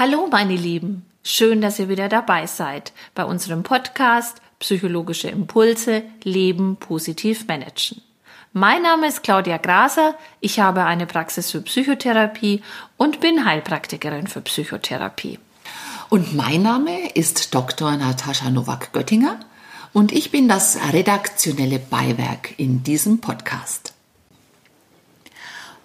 Hallo 0.00 0.28
meine 0.30 0.54
Lieben, 0.54 1.04
schön, 1.24 1.60
dass 1.60 1.80
ihr 1.80 1.88
wieder 1.88 2.08
dabei 2.08 2.46
seid 2.46 2.92
bei 3.16 3.24
unserem 3.24 3.64
Podcast 3.64 4.40
Psychologische 4.60 5.26
Impulse 5.26 6.04
Leben 6.22 6.76
positiv 6.76 7.48
managen. 7.48 8.00
Mein 8.52 8.82
Name 8.82 9.08
ist 9.08 9.24
Claudia 9.24 9.56
Graser, 9.56 10.14
ich 10.38 10.60
habe 10.60 10.84
eine 10.84 11.06
Praxis 11.06 11.50
für 11.50 11.62
Psychotherapie 11.62 12.62
und 12.96 13.18
bin 13.18 13.44
Heilpraktikerin 13.44 14.28
für 14.28 14.40
Psychotherapie. 14.40 15.40
Und 16.10 16.32
mein 16.32 16.62
Name 16.62 17.10
ist 17.14 17.52
Dr. 17.52 17.96
Natascha 17.96 18.50
Nowak-Göttinger 18.50 19.40
und 19.92 20.12
ich 20.12 20.30
bin 20.30 20.46
das 20.46 20.78
redaktionelle 20.92 21.80
Beiwerk 21.80 22.56
in 22.56 22.84
diesem 22.84 23.20
Podcast. 23.20 23.94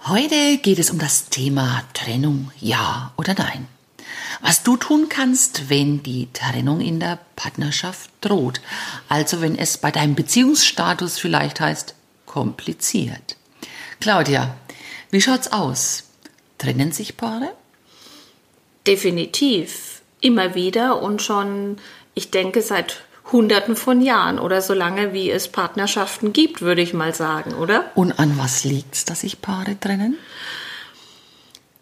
Heute 0.05 0.59
geht 0.59 0.77
es 0.77 0.91
um 0.91 0.99
das 0.99 1.29
Thema 1.29 1.81
Trennung, 1.95 2.51
ja 2.59 3.11
oder 3.17 3.33
nein. 3.33 3.72
Was 4.41 4.63
du 4.63 4.77
tun 4.77 5.07
kannst, 5.09 5.69
wenn 5.69 6.03
die 6.03 6.27
Trennung 6.33 6.81
in 6.81 6.99
der 6.99 7.19
Partnerschaft 7.35 8.09
droht. 8.21 8.61
Also 9.09 9.41
wenn 9.41 9.57
es 9.57 9.77
bei 9.77 9.91
deinem 9.91 10.15
Beziehungsstatus 10.15 11.17
vielleicht 11.19 11.59
heißt, 11.59 11.95
kompliziert. 12.25 13.37
Claudia, 13.99 14.55
wie 15.11 15.21
schaut's 15.21 15.51
aus? 15.51 16.03
Trennen 16.57 16.91
sich 16.91 17.17
Paare? 17.17 17.53
Definitiv. 18.87 20.01
Immer 20.21 20.55
wieder 20.55 21.01
und 21.01 21.21
schon, 21.21 21.77
ich 22.13 22.31
denke, 22.31 22.61
seit 22.61 23.03
Hunderten 23.31 23.75
von 23.75 24.01
Jahren 24.01 24.39
oder 24.39 24.61
so 24.61 24.73
lange, 24.73 25.13
wie 25.13 25.29
es 25.29 25.47
Partnerschaften 25.47 26.33
gibt, 26.33 26.61
würde 26.61 26.81
ich 26.81 26.93
mal 26.93 27.13
sagen, 27.13 27.53
oder? 27.53 27.91
Und 27.95 28.19
an 28.19 28.37
was 28.37 28.63
liegt's, 28.63 29.05
dass 29.05 29.21
sich 29.21 29.41
Paare 29.41 29.79
trennen? 29.79 30.17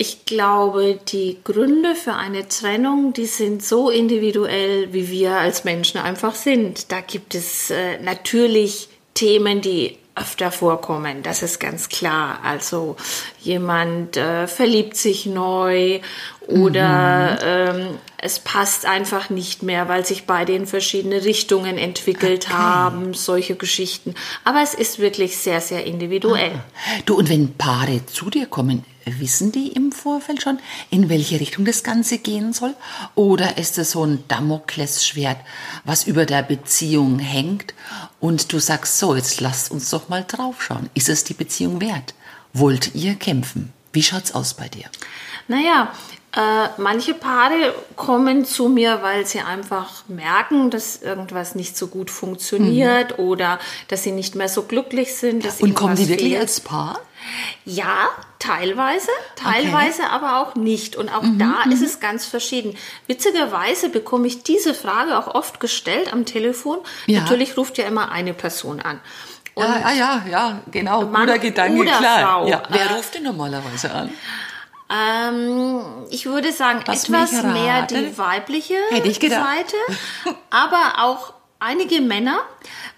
Ich 0.02 0.26
glaube, 0.26 0.98
die 1.10 1.38
Gründe 1.44 1.94
für 1.94 2.14
eine 2.14 2.48
Trennung, 2.48 3.14
die 3.14 3.28
sind 3.28 3.64
so 3.64 3.92
individuell, 3.92 4.92
wie 4.94 5.12
wir 5.12 5.36
als 5.36 5.64
Menschen 5.64 6.02
einfach 6.02 6.34
sind. 6.34 6.92
Da 6.92 7.02
gibt 7.02 7.36
es 7.36 7.70
äh, 7.70 8.02
natürlich 8.02 8.90
Themen, 9.14 9.62
die 9.62 10.00
öfter 10.16 10.52
vorkommen, 10.52 11.22
das 11.22 11.44
ist 11.44 11.60
ganz 11.60 11.88
klar. 11.88 12.40
Also 12.44 12.96
jemand 13.42 14.18
äh, 14.18 14.48
verliebt 14.48 14.98
sich 14.98 15.28
neu 15.28 16.00
oder 16.48 17.70
mhm. 17.76 17.82
ähm, 17.86 17.98
es 18.18 18.40
passt 18.40 18.88
einfach 18.88 19.30
nicht 19.30 19.62
mehr, 19.62 19.88
weil 19.88 20.04
sich 20.04 20.26
beide 20.26 20.54
in 20.54 20.66
verschiedene 20.66 21.24
Richtungen 21.24 21.78
entwickelt 21.78 22.48
okay. 22.48 22.58
haben, 22.58 23.14
solche 23.14 23.56
Geschichten. 23.56 24.16
Aber 24.46 24.64
es 24.64 24.74
ist 24.74 24.98
wirklich 24.98 25.38
sehr, 25.38 25.62
sehr 25.62 25.86
individuell. 25.86 26.56
Ah. 26.56 27.02
Du, 27.06 27.20
und 27.20 27.30
wenn 27.30 27.54
Paare 27.54 28.04
zu 28.08 28.32
dir 28.32 28.48
kommen, 28.48 28.84
wissen 29.06 29.52
die 29.52 29.70
im 29.70 29.92
Vorfeld 29.92 30.42
schon, 30.42 30.60
in 30.90 31.10
welche 31.10 31.40
Richtung 31.40 31.66
das 31.66 31.84
Ganze 31.84 32.18
gehen 32.18 32.54
soll? 32.54 32.74
Oder 33.16 33.58
ist 33.58 33.78
es 33.78 33.92
so 33.92 34.06
ein 34.06 34.24
Damoklesschwert, 34.28 35.38
was 35.84 36.06
über 36.06 36.26
der 36.26 36.44
Beziehung 36.44 37.20
hängt 37.20 37.74
und 38.20 38.52
du 38.54 38.60
sagst, 38.60 39.00
so, 39.00 39.16
jetzt 39.16 39.42
lasst 39.42 39.72
uns 39.72 39.90
doch 39.90 40.10
mal 40.10 40.24
draufschauen. 40.28 40.90
Ist 40.94 41.10
es 41.10 41.24
die 41.24 41.34
Beziehung 41.34 41.82
wert? 41.82 42.14
Wollt 42.54 42.96
ihr 42.96 43.16
kämpfen? 43.16 43.74
Wie 43.94 44.04
schaut's 44.04 44.34
aus 44.34 44.54
bei 44.54 44.70
dir? 44.70 44.86
Naja, 45.48 45.92
äh, 46.34 46.70
manche 46.78 47.14
Paare 47.14 47.76
kommen 47.98 48.46
zu 48.46 48.70
mir, 48.70 49.00
weil 49.02 49.26
sie 49.26 49.42
einfach 49.42 50.08
merken, 50.08 50.70
dass 50.70 51.02
irgendwas 51.02 51.56
nicht 51.56 51.76
so 51.76 51.88
gut 51.88 52.10
funktioniert 52.10 53.18
mhm. 53.18 53.26
oder 53.26 53.60
dass 53.90 54.04
sie 54.04 54.14
nicht 54.14 54.36
mehr 54.36 54.48
so 54.48 54.64
glücklich 54.64 55.16
sind. 55.16 55.46
Und 55.60 55.74
kommen 55.74 55.96
die 55.96 56.08
wirklich 56.08 56.30
fehlt. 56.30 56.42
als 56.42 56.62
Paar? 56.62 57.00
Ja, 57.66 58.08
teilweise, 58.42 59.12
teilweise 59.36 60.02
okay. 60.02 60.12
aber 60.12 60.40
auch 60.40 60.56
nicht. 60.56 60.96
Und 60.96 61.10
auch 61.10 61.22
mhm, 61.22 61.40
da 61.40 61.64
ist 61.70 61.80
mhm. 61.80 61.86
es 61.86 62.00
ganz 62.00 62.26
verschieden. 62.26 62.76
Witzigerweise 63.08 63.90
bekomme 63.90 64.28
ich 64.28 64.44
diese 64.44 64.74
Frage 64.74 65.18
auch 65.18 65.34
oft 65.34 65.60
gestellt 65.60 66.12
am 66.12 66.26
Telefon. 66.26 66.80
Ja. 67.06 67.22
Natürlich 67.22 67.56
ruft 67.56 67.78
ja 67.78 67.86
immer 67.86 68.12
eine 68.12 68.34
Person 68.34 68.82
an. 68.82 69.00
Und 69.54 69.66
ja, 69.66 69.92
ja, 69.92 70.26
ja, 70.30 70.60
genau. 70.72 71.04
Mann 71.06 71.28
Guter 71.28 71.40
Gedanke, 71.40 71.80
oder 71.82 71.98
klar. 71.98 72.20
Frau. 72.20 72.48
Ja. 72.48 72.64
Wer 72.70 72.90
äh, 72.90 72.94
ruft 72.94 73.16
denn 73.16 73.24
normalerweise 73.24 73.92
an? 73.92 74.10
Ähm, 74.90 75.82
ich 76.10 76.26
würde 76.26 76.52
sagen, 76.52 76.82
Was 76.86 77.04
etwas 77.04 77.44
mehr 77.44 77.84
die 77.84 78.18
weibliche 78.18 78.76
Seite, 78.90 79.76
aber 80.50 80.94
auch 81.00 81.34
einige 81.60 82.02
Männer. 82.02 82.40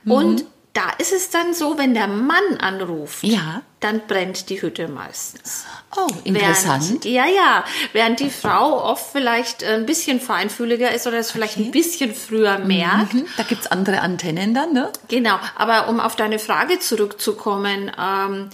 Mhm. 0.06 0.12
Und 0.12 0.46
da 0.74 0.90
ist 0.98 1.14
es 1.14 1.30
dann 1.30 1.54
so, 1.54 1.78
wenn 1.78 1.94
der 1.94 2.08
Mann 2.08 2.58
anruft, 2.60 3.24
ja. 3.24 3.62
dann 3.80 4.02
brennt 4.08 4.50
die 4.50 4.60
Hütte 4.60 4.88
meistens. 4.88 5.66
Oh, 5.96 6.08
interessant. 6.24 6.84
Während, 6.84 7.06
ja, 7.06 7.26
ja. 7.28 7.64
Während 7.94 8.20
die 8.20 8.32
Frau 8.32 8.84
oft 8.84 9.12
vielleicht 9.12 9.64
ein 9.64 9.86
bisschen 9.86 10.20
feinfühliger 10.20 10.92
ist 10.92 11.06
oder 11.06 11.18
es 11.18 11.30
vielleicht 11.32 11.58
okay. 11.58 11.66
ein 11.66 11.72
bisschen 11.72 12.16
früher 12.16 12.58
mhm. 12.58 12.68
merkt. 12.68 13.14
Mhm. 13.14 13.28
Da 13.38 13.44
gibt's 13.44 13.68
andere 13.68 14.02
Antennen 14.02 14.56
dann, 14.56 14.74
ne? 14.74 14.92
Genau. 15.10 15.40
Aber 15.56 15.90
um 15.90 16.00
auf 16.00 16.16
deine 16.16 16.40
Frage 16.40 16.80
zurückzukommen, 16.80 17.92
ähm, 18.00 18.50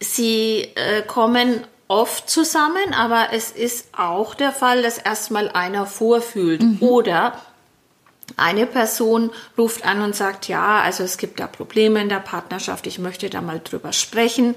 sie 0.00 0.68
äh, 0.74 1.00
kommen 1.06 1.62
oft 1.88 2.28
zusammen, 2.28 2.92
aber 2.94 3.28
es 3.32 3.50
ist 3.50 3.88
auch 3.96 4.34
der 4.34 4.52
Fall, 4.52 4.82
dass 4.82 4.98
erstmal 4.98 5.48
einer 5.48 5.86
vorfühlt 5.86 6.62
mhm. 6.62 6.78
oder 6.80 7.40
eine 8.36 8.66
Person 8.66 9.30
ruft 9.56 9.84
an 9.84 10.02
und 10.02 10.16
sagt, 10.16 10.48
ja, 10.48 10.80
also 10.80 11.04
es 11.04 11.18
gibt 11.18 11.40
da 11.40 11.46
Probleme 11.46 12.00
in 12.00 12.08
der 12.08 12.20
Partnerschaft, 12.20 12.86
ich 12.86 12.98
möchte 12.98 13.30
da 13.30 13.40
mal 13.40 13.60
drüber 13.62 13.92
sprechen. 13.92 14.56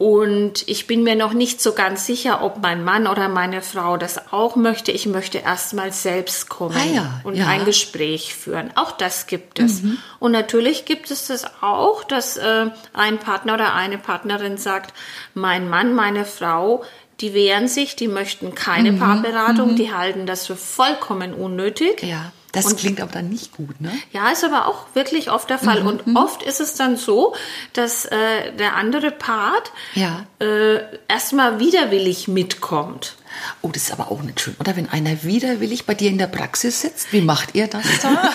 Und 0.00 0.66
ich 0.66 0.86
bin 0.86 1.02
mir 1.02 1.14
noch 1.14 1.34
nicht 1.34 1.60
so 1.60 1.74
ganz 1.74 2.06
sicher, 2.06 2.42
ob 2.42 2.62
mein 2.62 2.82
Mann 2.84 3.06
oder 3.06 3.28
meine 3.28 3.60
Frau 3.60 3.98
das 3.98 4.32
auch 4.32 4.56
möchte. 4.56 4.92
Ich 4.92 5.04
möchte 5.04 5.36
erst 5.36 5.74
mal 5.74 5.92
selbst 5.92 6.48
kommen 6.48 6.74
ah 6.74 6.94
ja, 6.94 7.20
und 7.22 7.34
ja. 7.34 7.46
ein 7.46 7.66
Gespräch 7.66 8.34
führen. 8.34 8.70
Auch 8.76 8.92
das 8.92 9.26
gibt 9.26 9.58
es. 9.58 9.82
Mhm. 9.82 9.98
Und 10.18 10.32
natürlich 10.32 10.86
gibt 10.86 11.10
es 11.10 11.26
das 11.26 11.44
auch, 11.60 12.02
dass 12.02 12.38
äh, 12.38 12.70
ein 12.94 13.18
Partner 13.18 13.52
oder 13.52 13.74
eine 13.74 13.98
Partnerin 13.98 14.56
sagt, 14.56 14.94
mein 15.34 15.68
Mann, 15.68 15.94
meine 15.94 16.24
Frau, 16.24 16.82
die 17.20 17.34
wehren 17.34 17.68
sich, 17.68 17.94
die 17.94 18.08
möchten 18.08 18.54
keine 18.54 18.92
mhm. 18.92 19.00
Paarberatung, 19.00 19.72
mhm. 19.72 19.76
die 19.76 19.92
halten 19.92 20.24
das 20.24 20.46
für 20.46 20.56
vollkommen 20.56 21.34
unnötig. 21.34 22.02
Ja. 22.02 22.32
Das 22.52 22.66
und, 22.66 22.78
klingt 22.78 23.00
aber 23.00 23.12
dann 23.12 23.28
nicht 23.28 23.56
gut, 23.56 23.80
ne? 23.80 23.92
Ja, 24.12 24.30
ist 24.30 24.44
aber 24.44 24.66
auch 24.66 24.86
wirklich 24.94 25.30
oft 25.30 25.48
der 25.50 25.58
Fall. 25.58 25.82
Mhm, 25.82 25.86
und 25.86 26.16
oft 26.16 26.42
ist 26.42 26.60
es 26.60 26.74
dann 26.74 26.96
so, 26.96 27.34
dass 27.72 28.06
äh, 28.06 28.52
der 28.58 28.76
andere 28.76 29.10
Part 29.10 29.72
ja. 29.94 30.26
äh, 30.40 30.80
erstmal 31.06 31.60
widerwillig 31.60 32.28
mitkommt. 32.28 33.16
Oh, 33.62 33.70
das 33.72 33.84
ist 33.84 33.92
aber 33.92 34.10
auch 34.10 34.22
nicht 34.22 34.40
schön. 34.40 34.56
Oder 34.58 34.76
wenn 34.76 34.88
einer 34.88 35.22
widerwillig 35.22 35.86
bei 35.86 35.94
dir 35.94 36.10
in 36.10 36.18
der 36.18 36.26
Praxis 36.26 36.80
sitzt, 36.80 37.12
wie 37.12 37.20
macht 37.20 37.54
ihr 37.54 37.68
das 37.68 37.84
da? 38.02 38.10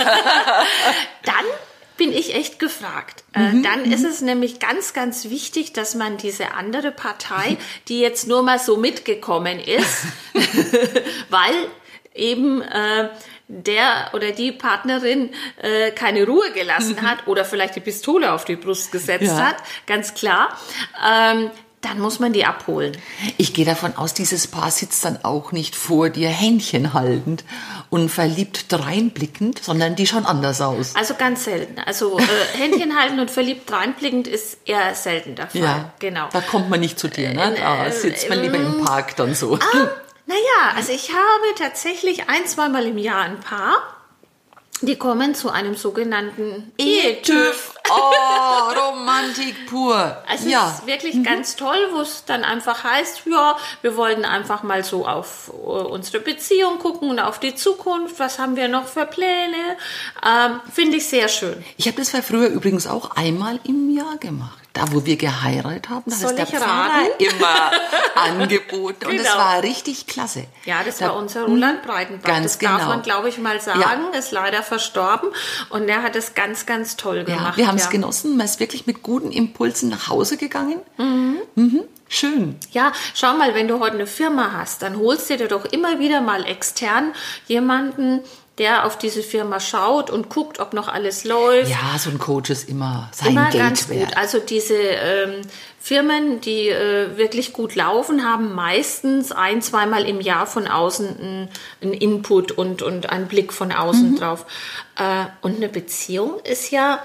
dann 1.24 1.46
bin 1.98 2.12
ich 2.12 2.36
echt 2.36 2.60
gefragt. 2.60 3.24
Äh, 3.34 3.52
mhm, 3.52 3.64
dann 3.64 3.92
ist 3.92 4.02
mhm. 4.02 4.10
es 4.10 4.22
nämlich 4.22 4.60
ganz, 4.60 4.94
ganz 4.94 5.30
wichtig, 5.30 5.74
dass 5.74 5.96
man 5.96 6.18
diese 6.18 6.54
andere 6.54 6.92
Partei, 6.92 7.58
die 7.88 8.00
jetzt 8.00 8.28
nur 8.28 8.44
mal 8.44 8.60
so 8.60 8.78
mitgekommen 8.78 9.60
ist, 9.60 10.06
weil 11.30 11.54
eben 12.14 12.62
äh, 12.62 13.10
der 13.48 14.10
oder 14.14 14.32
die 14.32 14.52
Partnerin 14.52 15.32
äh, 15.62 15.92
keine 15.92 16.26
Ruhe 16.26 16.52
gelassen 16.54 16.96
mhm. 17.00 17.02
hat 17.10 17.28
oder 17.28 17.46
vielleicht 17.46 17.76
die 17.76 17.82
Pistole 17.82 18.32
auf 18.32 18.46
die 18.46 18.56
Brust 18.56 18.92
gesetzt 18.92 19.24
ja. 19.24 19.48
hat, 19.48 19.58
ganz 19.86 20.14
klar, 20.14 20.58
ähm, 21.08 21.52
dann 21.86 22.00
muss 22.00 22.20
man 22.20 22.34
die 22.34 22.46
abholen. 22.46 22.98
Ich 23.38 23.54
gehe 23.54 23.64
davon 23.64 23.96
aus, 23.96 24.16
dieses 24.16 24.48
Paar 24.48 24.72
sitzt 24.72 25.06
dann 25.06 25.20
auch 25.24 25.52
nicht 25.52 25.76
vor 25.76 26.10
dir 26.10 26.30
Händchen 26.30 26.94
haltend 26.94 27.44
und 27.92 28.10
verliebt 28.10 28.72
dreinblickend, 28.72 29.64
sondern 29.64 29.96
die 29.96 30.08
schauen 30.08 30.26
anders 30.26 30.62
aus. 30.62 30.96
Also 30.96 31.14
ganz 31.14 31.44
selten. 31.44 31.80
Also 31.80 32.18
äh, 32.18 32.24
Händchen 32.58 32.98
halten 32.98 33.20
und 33.20 33.30
verliebt 33.30 33.70
dreinblickend 33.70 34.28
ist 34.28 34.58
eher 34.66 34.96
selten 34.96 35.36
der 35.36 35.48
Fall. 35.48 35.62
Ja, 35.62 35.94
genau. 36.00 36.28
Da 36.34 36.42
kommt 36.42 36.72
man 36.72 36.80
nicht 36.80 36.98
zu 36.98 37.08
dir, 37.08 37.34
ne? 37.34 37.56
Da 37.56 37.86
äh, 37.86 37.92
sitzt 37.92 38.30
man 38.30 38.42
lieber 38.42 38.58
im 38.58 38.84
Park 38.84 39.16
dann 39.18 39.36
so. 39.36 39.60
Ah, 39.62 39.90
naja, 40.26 40.76
also 40.76 40.92
ich 40.92 41.12
habe 41.12 41.56
tatsächlich 41.58 42.30
ein, 42.30 42.48
zweimal 42.48 42.86
im 42.88 42.98
Jahr 42.98 43.22
ein 43.22 43.40
Paar, 43.40 43.96
die 44.82 44.98
kommen 44.98 45.36
zu 45.36 45.50
einem 45.50 45.76
sogenannten 45.76 46.74
Ehetüv. 46.78 47.74
Oh, 47.90 48.72
Romantik 48.74 49.68
pur. 49.68 49.96
Also 50.28 50.50
ja. 50.50 50.68
es 50.68 50.80
ist 50.80 50.88
wirklich 50.88 51.16
mhm. 51.16 51.24
ganz 51.24 51.56
toll, 51.56 51.78
wo 51.94 52.02
es 52.02 52.26
dann 52.26 52.44
einfach 52.44 52.84
heißt, 52.84 53.22
ja, 53.26 53.56
wir 53.82 53.96
wollten 53.96 54.26
einfach 54.26 54.64
mal 54.64 54.84
so 54.84 55.08
auf 55.08 55.52
äh, 55.54 55.54
unsere 55.54 56.20
Beziehung 56.20 56.80
gucken 56.80 57.10
und 57.10 57.20
auf 57.20 57.40
die 57.40 57.56
Zukunft. 57.56 58.20
Was 58.20 58.38
haben 58.38 58.56
wir 58.56 58.68
noch 58.68 58.88
für 58.88 59.06
Pläne? 59.06 59.78
Ähm, 60.26 60.60
Finde 60.74 60.98
ich 60.98 61.08
sehr 61.08 61.30
schön. 61.30 61.64
Ich 61.78 61.88
habe 61.88 61.98
das 61.98 62.10
früher 62.26 62.48
übrigens 62.48 62.88
auch 62.88 63.12
einmal 63.16 63.60
im 63.64 63.90
Jahr 63.90 64.18
gemacht 64.18 64.65
da 64.76 64.92
wo 64.92 65.06
wir 65.06 65.16
geheiratet 65.16 65.90
haben, 65.90 66.04
das 66.06 66.22
ist 66.22 66.36
der 66.36 66.46
Pfarrer 66.46 67.08
immer 67.18 67.72
angeboten 68.16 68.98
genau. 69.00 69.12
und 69.12 69.18
das 69.20 69.28
genau. 69.28 69.38
war 69.38 69.64
richtig 69.64 70.06
klasse. 70.06 70.46
Ja, 70.66 70.84
das 70.84 70.98
da, 70.98 71.08
war 71.08 71.16
unser 71.16 71.46
Roland 71.46 71.82
Breitenbach. 71.82 72.28
Ganz 72.28 72.44
das 72.44 72.60
genau. 72.60 72.78
darf 72.78 72.88
man, 72.88 73.02
glaube 73.02 73.30
ich, 73.30 73.38
mal 73.38 73.60
sagen. 73.62 73.80
Ja. 73.80 74.20
Ist 74.20 74.32
leider 74.32 74.64
verstorben 74.64 75.30
und 75.70 75.88
der 75.88 76.04
hat 76.04 76.16
es 76.16 76.36
ganz, 76.36 76.66
ganz 76.66 76.98
toll 76.98 77.24
gemacht. 77.24 77.54
Ja, 77.54 77.58
wir 77.58 77.68
haben 77.68 77.78
es 77.78 77.86
ja. 77.86 77.90
genossen. 77.90 78.36
Man 78.36 78.46
ist 78.46 78.60
wirklich 78.60 78.86
mit 78.86 79.02
guten 79.02 79.32
Impulsen 79.32 79.90
nach 79.90 80.10
Hause 80.10 80.36
gegangen. 80.38 80.82
Mhm. 80.98 81.38
Mhm. 81.56 81.84
Schön. 82.08 82.58
Ja, 82.72 82.92
schau 83.14 83.34
mal, 83.36 83.56
wenn 83.56 83.68
du 83.68 83.80
heute 83.80 83.96
eine 83.96 84.08
Firma 84.08 84.52
hast, 84.54 84.82
dann 84.82 84.98
holst 84.98 85.30
du 85.30 85.38
dir 85.38 85.48
doch 85.48 85.66
immer 85.66 86.00
wieder 86.00 86.22
mal 86.22 86.46
extern 86.46 87.14
jemanden, 87.48 88.22
der 88.58 88.86
auf 88.86 88.98
diese 88.98 89.22
Firma 89.22 89.60
schaut 89.60 90.10
und 90.10 90.30
guckt, 90.30 90.60
ob 90.60 90.74
noch 90.74 90.88
alles 90.88 91.26
läuft. 91.26 91.70
Ja, 91.70 91.98
so 92.00 92.10
ein 92.10 92.18
Coach 92.20 92.50
ist 92.50 92.70
immer 92.70 93.10
sein 93.14 93.32
Immer 93.32 93.50
Geld 93.50 93.64
ganz 93.64 93.90
wert. 93.90 94.08
gut. 94.10 94.18
Also 94.18 94.40
diese 94.40 94.76
ähm, 94.76 95.42
Firmen, 95.80 96.40
die 96.40 96.70
äh, 96.70 97.18
wirklich 97.18 97.52
gut 97.52 97.76
laufen, 97.76 98.24
haben 98.24 98.56
meistens 98.56 99.32
ein, 99.34 99.62
zweimal 99.62 100.06
im 100.08 100.22
Jahr 100.22 100.48
von 100.48 100.68
außen 100.68 101.50
einen, 101.82 101.94
Input 101.94 102.54
und, 102.54 102.82
und 102.82 103.10
einen 103.10 103.28
Blick 103.28 103.52
von 103.52 103.72
außen 103.74 104.12
Mhm. 104.12 104.16
drauf. 104.20 104.46
Äh, 104.98 105.26
und 105.42 105.58
eine 105.58 105.68
Beziehung 105.70 106.40
ist 106.46 106.72
ja 106.72 107.00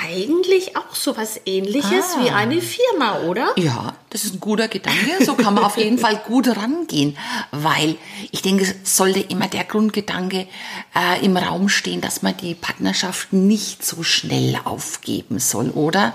eigentlich 0.00 0.76
auch 0.76 0.94
so 0.94 1.16
was 1.16 1.40
ähnliches 1.46 2.16
Ah. 2.16 2.22
wie 2.24 2.30
eine 2.30 2.60
Firma, 2.60 3.20
oder? 3.20 3.52
Ja, 3.56 3.94
das 4.10 4.24
ist 4.24 4.34
ein 4.34 4.40
guter 4.40 4.68
Gedanke. 4.68 5.24
So 5.24 5.34
kann 5.34 5.54
man 5.54 5.64
auf 5.64 5.76
jeden 5.76 5.98
Fall 6.04 6.16
gut 6.26 6.48
rangehen, 6.48 7.16
weil 7.50 7.96
ich 8.30 8.42
denke, 8.42 8.64
es 8.64 8.96
sollte 8.96 9.20
immer 9.20 9.48
der 9.48 9.64
Grundgedanke 9.64 10.46
äh, 10.94 11.24
im 11.24 11.36
Raum 11.36 11.68
stehen, 11.68 12.00
dass 12.00 12.22
man 12.22 12.36
die 12.36 12.54
Partnerschaft 12.54 13.32
nicht 13.32 13.84
so 13.84 14.02
schnell 14.02 14.58
aufgeben 14.64 15.38
soll, 15.38 15.70
oder? 15.70 16.12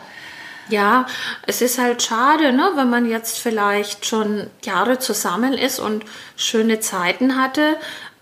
Ja, 0.69 1.05
es 1.47 1.61
ist 1.61 1.79
halt 1.79 2.01
schade, 2.01 2.53
ne, 2.53 2.71
wenn 2.75 2.89
man 2.89 3.09
jetzt 3.09 3.39
vielleicht 3.39 4.05
schon 4.05 4.47
Jahre 4.63 4.99
zusammen 4.99 5.53
ist 5.53 5.79
und 5.79 6.05
schöne 6.37 6.79
Zeiten 6.79 7.35
hatte 7.35 7.77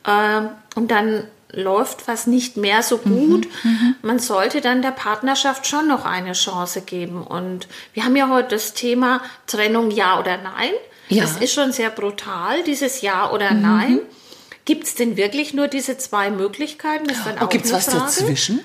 äh, 0.06 0.42
und 0.76 0.90
dann 0.90 1.26
läuft 1.52 2.08
was 2.08 2.28
nicht 2.28 2.58
mehr 2.58 2.84
so 2.84 2.98
gut. 3.00 3.48
Man 4.02 4.20
sollte 4.20 4.62
dann 4.62 4.82
der 4.82 4.92
Partnerschaft 4.92 5.66
schon 5.68 5.88
noch 5.88 6.06
eine 6.06 6.34
Chance 6.34 6.82
geben. 6.82 7.24
Und 7.24 7.68
wir 7.94 8.06
haben 8.06 8.16
ja 8.16 8.30
heute 8.30 8.50
das 8.56 8.74
Thema 8.74 9.22
Trennung 9.48 9.92
ja 9.92 10.20
oder 10.20 10.38
nein. 10.38 10.72
Ja. 11.10 11.24
Das 11.24 11.38
ist 11.38 11.54
schon 11.54 11.72
sehr 11.72 11.90
brutal, 11.90 12.64
dieses 12.64 13.02
Ja 13.02 13.32
oder 13.32 13.52
Nein. 13.56 14.00
Gibt 14.66 14.84
es 14.84 14.94
denn 14.94 15.18
wirklich 15.18 15.56
nur 15.56 15.68
diese 15.68 15.98
zwei 15.98 16.30
Möglichkeiten? 16.30 17.10
Ist 17.10 17.26
dann 17.26 17.38
Oh, 17.42 17.46
auch 17.46 17.50
gibt's 17.50 17.70
eine 17.70 17.78
was 17.80 17.86
Frage? 17.86 18.00
dazwischen? 18.02 18.60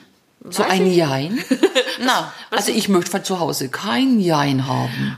So 0.51 0.63
Weiß 0.63 0.73
ein 0.73 0.87
ich. 0.87 0.97
Jein? 0.99 1.43
Na, 2.05 2.31
also 2.51 2.71
ich 2.71 2.91
möchte 2.91 3.11
von 3.11 3.25
zu 3.25 3.41
Hause 3.41 3.71
kein 3.71 4.21
Jein 4.21 4.67
haben. 4.69 5.17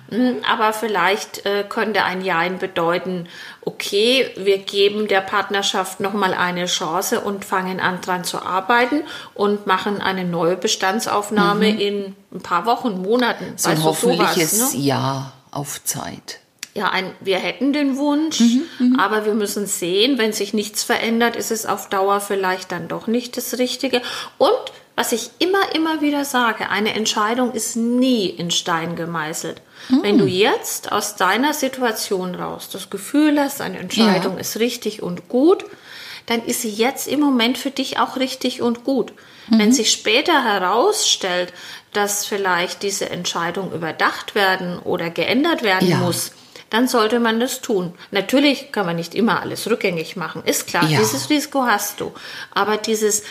Aber 0.48 0.72
vielleicht 0.72 1.44
äh, 1.44 1.64
könnte 1.68 2.04
ein 2.04 2.22
Jein 2.24 2.58
bedeuten, 2.60 3.26
okay, 3.66 4.30
wir 4.36 4.58
geben 4.58 5.08
der 5.08 5.20
Partnerschaft 5.20 5.98
nochmal 6.00 6.32
eine 6.32 6.66
Chance 6.66 7.20
und 7.20 7.44
fangen 7.44 7.80
an 7.80 8.00
dran 8.00 8.22
zu 8.24 8.40
arbeiten 8.40 9.02
und 9.34 9.66
machen 9.66 10.00
eine 10.00 10.24
neue 10.24 10.56
Bestandsaufnahme 10.56 11.68
in 11.68 12.14
ein 12.32 12.40
paar 12.40 12.64
Wochen, 12.64 13.02
Monaten. 13.02 13.54
So 13.56 13.68
ein 13.68 13.82
hoffentliches 13.82 14.58
sowas, 14.58 14.74
ne? 14.74 14.80
Ja 14.80 15.32
auf 15.50 15.82
Zeit. 15.84 16.38
Ja, 16.74 16.90
ein, 16.90 17.10
wir 17.20 17.38
hätten 17.38 17.72
den 17.72 17.96
Wunsch, 17.96 18.42
aber 18.98 19.24
wir 19.24 19.34
müssen 19.34 19.66
sehen, 19.66 20.18
wenn 20.18 20.32
sich 20.32 20.52
nichts 20.52 20.82
verändert, 20.82 21.34
ist 21.34 21.50
es 21.50 21.66
auf 21.66 21.88
Dauer 21.88 22.20
vielleicht 22.20 22.70
dann 22.70 22.86
doch 22.86 23.06
nicht 23.06 23.36
das 23.36 23.58
Richtige. 23.58 24.00
Und 24.38 24.50
was 24.96 25.12
ich 25.12 25.30
immer, 25.38 25.74
immer 25.74 26.00
wieder 26.00 26.24
sage, 26.24 26.70
eine 26.70 26.94
Entscheidung 26.94 27.52
ist 27.52 27.76
nie 27.76 28.26
in 28.26 28.50
Stein 28.50 28.96
gemeißelt. 28.96 29.60
Wenn 30.02 30.18
du 30.18 30.24
jetzt 30.24 30.90
aus 30.90 31.14
deiner 31.16 31.52
Situation 31.54 32.34
raus 32.34 32.68
das 32.72 32.90
Gefühl 32.90 33.38
hast, 33.38 33.60
eine 33.60 33.78
Entscheidung 33.78 34.34
Ja. 34.34 34.40
ist 34.40 34.58
richtig 34.58 35.02
und 35.02 35.28
gut, 35.28 35.64
dann 36.24 36.42
ist 36.44 36.62
sie 36.62 36.70
jetzt 36.70 37.06
im 37.06 37.20
Moment 37.20 37.56
für 37.58 37.70
dich 37.70 37.98
auch 38.00 38.16
richtig 38.16 38.62
und 38.62 38.82
gut. 38.84 39.12
Wenn 39.48 39.72
sich 39.72 39.92
später 39.92 40.42
herausstellt, 40.42 41.52
dass 41.92 42.26
vielleicht 42.26 42.82
diese 42.82 43.10
Entscheidung 43.10 43.72
überdacht 43.72 44.34
werden 44.34 44.78
oder 44.80 45.08
geändert 45.10 45.62
werden 45.62 45.88
Ja. 45.88 45.98
muss, 45.98 46.32
dann 46.70 46.88
sollte 46.88 47.20
man 47.20 47.38
das 47.38 47.60
tun. 47.60 47.94
Natürlich 48.10 48.72
kann 48.72 48.86
man 48.86 48.96
nicht 48.96 49.14
immer 49.14 49.40
alles 49.40 49.70
rückgängig 49.70 50.16
machen, 50.16 50.42
ist 50.44 50.66
klar. 50.66 50.84
Ja. 50.88 50.98
Dieses 50.98 51.30
Risiko 51.30 51.64
hast 51.64 52.00
du. 52.00 52.12
Aber 52.52 52.76
dieses 52.76 53.22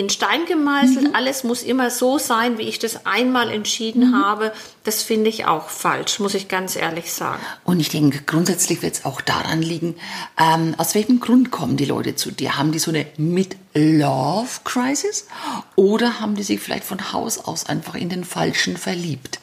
in 0.00 0.10
Stein 0.10 0.46
gemeißelt, 0.46 1.08
Mhm. 1.08 1.14
alles 1.14 1.44
muss 1.44 1.62
immer 1.62 1.90
so 1.90 2.18
sein, 2.18 2.58
wie 2.58 2.62
ich 2.62 2.78
das 2.78 3.06
einmal 3.06 3.50
entschieden 3.50 4.10
Mhm. 4.10 4.24
habe, 4.24 4.52
das 4.84 5.02
finde 5.02 5.30
ich 5.30 5.46
auch 5.46 5.68
falsch, 5.68 6.18
muss 6.18 6.34
ich 6.34 6.48
ganz 6.48 6.74
ehrlich 6.74 7.12
sagen. 7.12 7.40
Und 7.64 7.80
ich 7.80 7.90
denke, 7.90 8.22
grundsätzlich 8.24 8.82
wird 8.82 8.94
es 8.94 9.04
auch 9.04 9.20
daran 9.20 9.62
liegen, 9.62 9.94
ähm, 10.38 10.74
aus 10.78 10.94
welchem 10.94 11.20
Grund 11.20 11.50
kommen 11.50 11.76
die 11.76 11.84
Leute 11.84 12.16
zu 12.16 12.30
dir? 12.30 12.56
Haben 12.56 12.72
die 12.72 12.78
so 12.78 12.90
eine 12.90 13.06
Mid-Love-Crisis 13.18 15.26
oder 15.76 16.20
haben 16.20 16.34
die 16.34 16.42
sich 16.42 16.60
vielleicht 16.60 16.84
von 16.84 17.12
Haus 17.12 17.38
aus 17.38 17.66
einfach 17.66 17.94
in 17.94 18.08
den 18.08 18.24
Falschen 18.24 18.76
verliebt? 18.76 19.38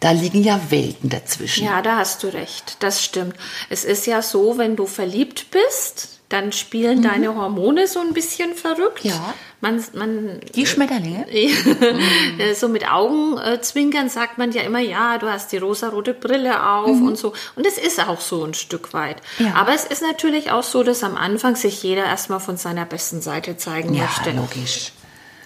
Da 0.00 0.10
liegen 0.10 0.42
ja 0.42 0.60
Welten 0.70 1.08
dazwischen. 1.08 1.64
Ja, 1.64 1.80
da 1.80 1.96
hast 1.98 2.22
du 2.22 2.26
recht. 2.32 2.76
Das 2.80 3.02
stimmt. 3.02 3.34
Es 3.70 3.84
ist 3.84 4.06
ja 4.06 4.22
so, 4.22 4.58
wenn 4.58 4.76
du 4.76 4.86
verliebt 4.86 5.46
bist, 5.50 6.08
dann 6.34 6.50
spielen 6.50 7.00
deine 7.00 7.36
Hormone 7.36 7.86
so 7.86 8.00
ein 8.00 8.12
bisschen 8.12 8.54
verrückt. 8.56 9.04
Mhm. 9.04 9.10
Ja. 9.10 9.34
Man, 9.60 9.84
man, 9.94 10.40
Die 10.54 10.66
Schmetterlinge? 10.66 11.26
Äh, 12.38 12.54
so 12.54 12.68
mit 12.68 12.90
Augenzwinkern 12.90 14.08
sagt 14.08 14.36
man 14.36 14.50
ja 14.50 14.62
immer, 14.62 14.80
ja, 14.80 15.16
du 15.18 15.28
hast 15.30 15.52
die 15.52 15.58
rosarote 15.58 16.12
Brille 16.12 16.66
auf 16.68 16.88
und 16.90 17.16
so. 17.16 17.32
Und 17.54 17.64
es 17.66 17.78
ist 17.78 18.00
auch 18.00 18.20
so 18.20 18.42
ein 18.44 18.54
Stück 18.54 18.92
weit. 18.92 19.22
Mhm. 19.38 19.46
Ja. 19.46 19.54
Aber 19.54 19.72
es 19.74 19.84
ist 19.84 20.02
natürlich 20.02 20.50
auch 20.50 20.64
so, 20.64 20.82
dass 20.82 21.04
am 21.04 21.16
Anfang 21.16 21.54
sich 21.54 21.82
jeder 21.84 22.04
erstmal 22.04 22.40
von 22.40 22.56
seiner 22.56 22.84
besten 22.84 23.22
Seite 23.22 23.56
zeigen 23.56 23.94
Ja, 23.94 24.02
möchte. 24.04 24.32
logisch. 24.32 24.92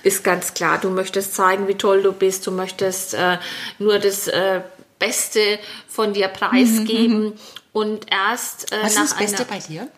Ist 0.03 0.25
ganz 0.25 0.55
klar. 0.55 0.79
Du 0.79 0.89
möchtest 0.89 1.35
zeigen, 1.35 1.69
wie 1.69 1.75
toll 1.75 2.03
du 2.03 2.13
bist. 2.13 2.47
Du 2.47 2.51
möchtest 2.51 3.13
äh, 3.15 3.37
nur 3.79 3.99
das 3.99 4.27
äh, 4.29 4.63
Beste 4.99 5.59
von 5.87 6.15
dir 6.15 6.29
preisgeben. 6.29 7.35
Und 7.73 8.07
erst 8.11 8.73
äh, 8.73 8.77
Mhm, 8.79 8.83
Was 8.85 8.91
ist 8.93 8.99
das 9.01 9.15
Beste 9.17 9.45
bei 9.45 9.59
dir? 9.59 9.89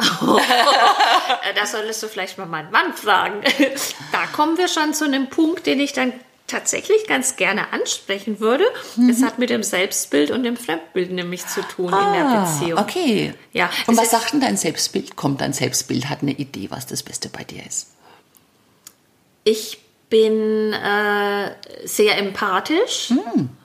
äh, 1.50 1.54
da 1.54 1.66
solltest 1.66 2.02
du 2.02 2.08
vielleicht 2.08 2.38
mal 2.38 2.46
meinen 2.46 2.70
Mann 2.70 2.92
fragen. 2.94 3.42
da 4.12 4.26
kommen 4.34 4.56
wir 4.58 4.68
schon 4.68 4.94
zu 4.94 5.04
einem 5.04 5.28
Punkt, 5.28 5.66
den 5.66 5.80
ich 5.80 5.92
dann 5.92 6.12
tatsächlich 6.46 7.06
ganz 7.06 7.36
gerne 7.36 7.72
ansprechen 7.72 8.40
würde. 8.40 8.64
Das 8.96 9.18
Mhm. 9.18 9.24
hat 9.24 9.38
mit 9.38 9.50
dem 9.50 9.62
Selbstbild 9.62 10.32
und 10.32 10.42
dem 10.42 10.56
Fremdbild 10.56 11.12
nämlich 11.12 11.46
zu 11.46 11.62
tun 11.62 11.92
in 11.92 12.12
der 12.12 12.40
Beziehung. 12.40 12.78
Ah, 12.78 12.82
Okay. 12.82 13.34
Ja, 13.52 13.70
Und 13.86 13.94
es 13.94 14.00
was 14.00 14.10
sagt 14.10 14.32
denn 14.32 14.40
dein 14.40 14.56
Selbstbild? 14.56 15.14
Kommt 15.14 15.40
dein 15.42 15.52
Selbstbild, 15.52 16.08
hat 16.08 16.22
eine 16.22 16.32
Idee, 16.32 16.66
was 16.70 16.86
das 16.86 17.04
Beste 17.04 17.28
bei 17.28 17.44
dir 17.44 17.64
ist? 17.64 17.88
Ich 19.44 19.78
bin 20.08 20.72
äh, 20.72 21.50
sehr 21.84 22.18
empathisch, 22.18 23.12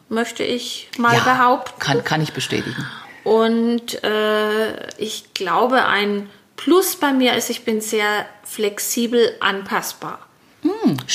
möchte 0.10 0.44
ich 0.44 0.90
mal 1.00 1.20
behaupten. 1.22 1.80
Kann, 1.80 2.04
kann 2.04 2.22
ich 2.22 2.34
bestätigen. 2.34 2.86
Und 3.26 4.02
äh, 4.04 4.88
ich 4.98 5.34
glaube, 5.34 5.86
ein 5.86 6.30
Plus 6.56 6.96
bei 6.96 7.12
mir 7.12 7.34
ist, 7.36 7.50
ich 7.50 7.66
bin 7.66 7.82
sehr 7.82 8.26
flexibel 8.44 9.36
anpassbar 9.42 10.20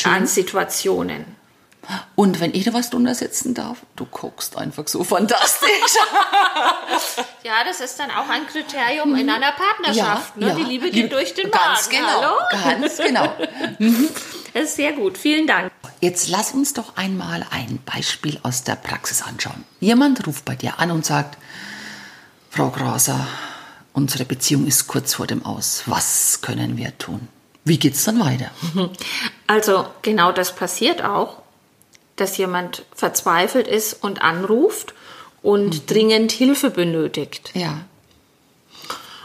an 0.05 0.27
Situationen. 0.27 1.25
Und 2.15 2.41
wenn 2.41 2.55
ich 2.55 2.65
da 2.65 2.73
was 2.75 2.91
drunter 2.91 3.15
setzen 3.15 3.55
darf, 3.55 3.79
du 3.97 4.05
guckst 4.05 4.57
einfach 4.59 4.87
so 4.87 5.03
fantastisch. 5.03 5.71
Ja, 7.43 7.65
das 7.65 7.81
ist 7.81 7.99
dann 7.99 8.11
auch 8.11 8.29
ein 8.29 8.47
Kriterium 8.47 9.17
in 9.17 9.31
einer 9.31 9.53
Partnerschaft. 9.53 10.37
ne? 10.37 10.55
Die 10.57 10.63
Liebe 10.63 10.91
geht 10.91 11.11
durch 11.11 11.33
den 11.35 11.51
Ganz 11.51 11.91
Magen. 11.91 12.05
genau. 12.05 12.39
Hallo? 12.53 12.79
Ganz 12.81 12.97
genau. 12.99 13.33
Das 14.53 14.65
ist 14.65 14.77
sehr 14.77 14.93
gut. 14.93 15.17
Vielen 15.17 15.47
Dank. 15.47 15.71
Jetzt 16.01 16.29
lass 16.29 16.53
uns 16.53 16.73
doch 16.75 16.97
einmal 16.97 17.47
ein 17.51 17.79
Beispiel 17.87 18.41
aus 18.43 18.65
der 18.65 18.75
Praxis 18.75 19.23
anschauen. 19.23 19.65
Jemand 19.79 20.27
ruft 20.27 20.45
bei 20.45 20.57
dir 20.57 20.81
an 20.81 20.91
und 20.91 21.07
sagt, 21.07 21.39
Frau 22.51 22.69
Graser, 22.71 23.27
unsere 23.93 24.25
Beziehung 24.25 24.67
ist 24.67 24.87
kurz 24.89 25.15
vor 25.15 25.27
dem 25.27 25.45
Aus. 25.47 25.85
Was 25.87 26.41
können 26.41 26.77
wir 26.77 26.97
tun? 26.99 27.29
Wie 27.65 27.79
geht's 27.79 28.05
dann 28.05 28.21
weiter? 28.21 28.51
Also 29.47 29.85
genau 30.03 30.31
das 30.31 30.55
passiert 30.55 31.03
auch, 31.03 31.39
dass 32.15 32.37
jemand 32.37 32.85
verzweifelt 32.95 33.67
ist 33.67 33.95
und 34.05 34.23
anruft 34.23 34.95
und 35.43 35.91
dringend 35.91 36.31
Hilfe 36.31 36.71
benötigt. 36.71 37.51
Ja. 37.55 37.79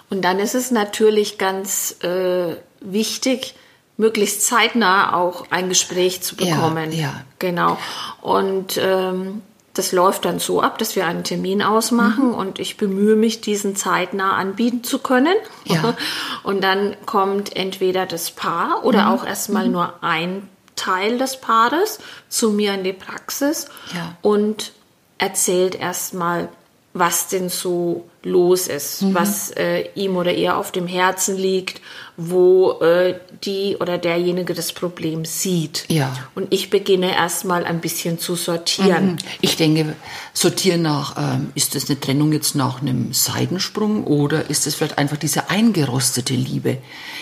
Und 0.09 0.23
dann 0.23 0.39
ist 0.39 0.55
es 0.55 0.71
natürlich 0.71 1.37
ganz 1.37 1.97
äh, 2.03 2.55
wichtig, 2.81 3.53
möglichst 3.97 4.47
zeitnah 4.47 5.15
auch 5.15 5.45
ein 5.51 5.69
Gespräch 5.69 6.23
zu 6.23 6.35
Ja, 6.39 6.55
bekommen. 6.55 6.91
ja. 6.91 7.23
Genau. 7.37 7.77
Und 8.23 8.77
ähm, 8.81 9.43
das 9.75 9.91
läuft 9.91 10.25
dann 10.25 10.39
so 10.39 10.61
ab, 10.61 10.77
dass 10.79 10.95
wir 10.95 11.05
einen 11.05 11.23
Termin 11.23 11.61
ausmachen 11.61 12.33
und 12.33 12.59
ich 12.59 12.77
bemühe 12.77 13.15
mich, 13.15 13.41
diesen 13.41 13.75
zeitnah 13.75 14.33
anbieten 14.33 14.83
zu 14.83 14.99
können. 14.99 15.35
Ja. 15.65 15.95
Und 16.43 16.63
dann 16.63 16.95
kommt 17.05 17.55
entweder 17.55 18.05
das 18.05 18.31
Paar 18.31 18.83
oder 18.83 19.11
auch 19.11 19.25
erstmal 19.25 19.67
nur 19.69 19.93
ein 20.01 20.47
Teil 20.75 21.17
des 21.17 21.39
Paares 21.41 21.99
zu 22.29 22.49
mir 22.51 22.73
in 22.73 22.83
die 22.83 22.93
Praxis 22.93 23.67
Ja. 23.93 24.15
und 24.21 24.73
erzählt 25.17 25.75
erstmal, 25.75 26.49
was 26.93 27.27
denn 27.29 27.49
so 27.49 28.09
los 28.25 28.67
ist, 28.67 29.13
was 29.13 29.51
äh, 29.51 29.87
ihm 29.93 30.17
oder 30.17 30.33
ihr 30.33 30.57
auf 30.57 30.71
dem 30.71 30.87
Herzen 30.87 31.37
liegt, 31.37 31.79
wo 32.17 32.79
äh, 32.79 33.15
die 33.43 33.77
oder 33.79 33.97
derjenige 33.97 34.53
das 34.53 34.73
Problem 34.73 35.25
sieht. 35.25 35.85
Ja. 35.89 36.11
Und 36.33 36.53
ich 36.53 36.69
beginne 36.69 37.13
erstmal 37.13 37.65
ein 37.65 37.81
bisschen 37.81 38.19
zu 38.19 38.35
sortieren. 38.35 39.17
Ich 39.41 39.57
denke, 39.57 39.95
sortieren 40.33 40.81
nach, 40.81 41.17
ähm, 41.17 41.51
ist 41.55 41.75
das 41.75 41.89
eine 41.89 41.99
Trennung 41.99 42.31
jetzt 42.31 42.55
nach 42.55 42.81
einem 42.81 43.13
Seitensprung 43.13 44.05
oder 44.05 44.49
ist 44.49 44.65
das 44.65 44.75
vielleicht 44.75 44.97
einfach 44.97 45.17
diese 45.17 45.49
eingerostete 45.49 46.33
Liebe? 46.33 46.77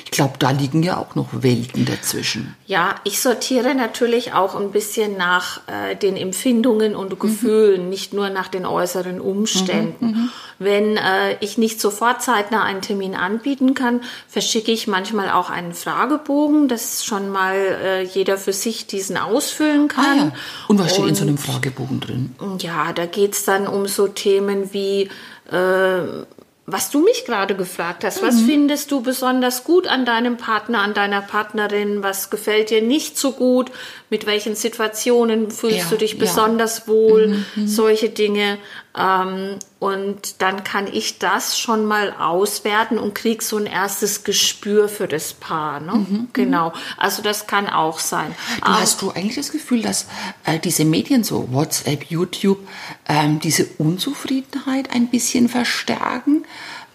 Ich 0.06 0.12
glaube, 0.12 0.36
da 0.38 0.52
liegen 0.52 0.84
ja 0.84 0.98
auch 0.98 1.16
noch 1.16 1.30
Welten 1.32 1.86
dazwischen. 1.86 2.56
Ja, 2.68 2.96
ich 3.04 3.20
sortiere 3.20 3.74
natürlich 3.74 4.34
auch 4.34 4.56
ein 4.56 4.72
bisschen 4.72 5.18
nach 5.18 5.62
äh, 5.68 5.96
den 5.96 6.16
Empfindungen 6.16 6.96
und 6.96 7.20
Gefühlen, 7.20 7.90
nicht 7.90 8.14
nur 8.14 8.30
nach 8.30 8.48
den 8.48 8.66
äußeren 8.66 9.20
Umständen. 9.20 10.30
Wenn 10.60 10.93
äh, 10.98 11.38
ich 11.40 11.58
nicht 11.58 11.80
sofort 11.82 12.22
zeitnah 12.22 12.64
einen 12.64 12.82
Termin 12.82 13.16
anbieten 13.16 13.74
kann, 13.74 14.02
verschicke 14.28 14.72
ich 14.72 14.88
manchmal 14.88 15.30
auch 15.32 15.50
einen 15.50 15.74
Fragebogen, 15.74 16.68
dass 16.68 17.04
schon 17.06 17.30
mal 17.30 17.56
äh, 17.56 18.02
jeder 18.04 18.38
für 18.38 18.54
sich 18.54 18.88
diesen 18.88 19.18
ausfüllen 19.18 19.88
kann. 19.88 20.06
Ah, 20.06 20.16
ja. 20.16 20.32
Und 20.68 20.80
was 20.80 20.94
steht 20.94 21.08
in 21.08 21.16
so 21.16 21.24
einem 21.24 21.38
Fragebogen 21.38 22.00
drin? 22.00 22.36
Ja, 22.60 22.94
da 22.94 23.06
geht's 23.06 23.46
dann 23.46 23.68
um 23.68 23.88
so 23.88 24.08
Themen 24.08 24.74
wie, 24.74 25.10
äh, 25.52 26.02
was 26.66 26.90
du 26.92 27.02
mich 27.04 27.26
gerade 27.26 27.56
gefragt 27.58 28.06
hast. 28.06 28.22
Was 28.24 28.36
Mhm. 28.36 28.46
findest 28.48 28.90
du 28.92 29.02
besonders 29.02 29.66
gut 29.66 29.86
an 29.86 30.06
deinem 30.06 30.38
Partner, 30.38 30.80
an 30.80 30.94
deiner 30.94 31.20
Partnerin? 31.22 32.04
Was 32.04 32.30
gefällt 32.30 32.70
dir 32.70 32.82
nicht 32.82 33.18
so 33.18 33.34
gut? 33.34 33.70
Mit 34.10 34.26
welchen 34.26 34.56
Situationen 34.56 35.52
fühlst 35.52 35.78
Ja, 35.80 35.86
du 35.90 35.98
dich 35.98 36.12
ja. 36.12 36.16
Mhm, 36.16 36.20
besonders 36.22 36.88
wohl? 36.88 37.44
Solche 37.66 38.08
Dinge. 38.10 38.60
Ähm, 38.96 39.58
und 39.80 40.42
dann 40.42 40.64
kann 40.64 40.88
ich 40.88 41.18
das 41.18 41.58
schon 41.58 41.86
mal 41.86 42.14
auswerten 42.14 43.00
und 43.00 43.16
krieg 43.16 43.42
so 43.42 43.58
ein 43.58 43.66
erstes 43.66 44.24
Gespür 44.24 44.88
für 44.88 45.08
das 45.08 45.34
Paar. 45.34 45.80
Ne? 45.80 45.94
Mhm, 45.94 46.28
Genau. 46.34 46.74
Also 46.98 47.22
das 47.24 47.48
kann 47.48 47.68
auch 47.68 48.00
sein. 48.00 48.36
Du, 48.64 48.72
hast 48.72 49.02
du 49.02 49.10
eigentlich 49.12 49.36
das 49.36 49.52
Gefühl, 49.52 49.82
dass 49.82 50.06
äh, 50.46 50.60
diese 50.60 50.86
Medien, 50.86 51.24
so 51.24 51.52
WhatsApp, 51.52 52.06
YouTube, 52.10 52.60
ähm, 53.08 53.40
diese 53.40 53.66
Unzufriedenheit 53.78 54.92
ein 54.94 55.08
bisschen 55.08 55.50
verstärken, 55.50 56.46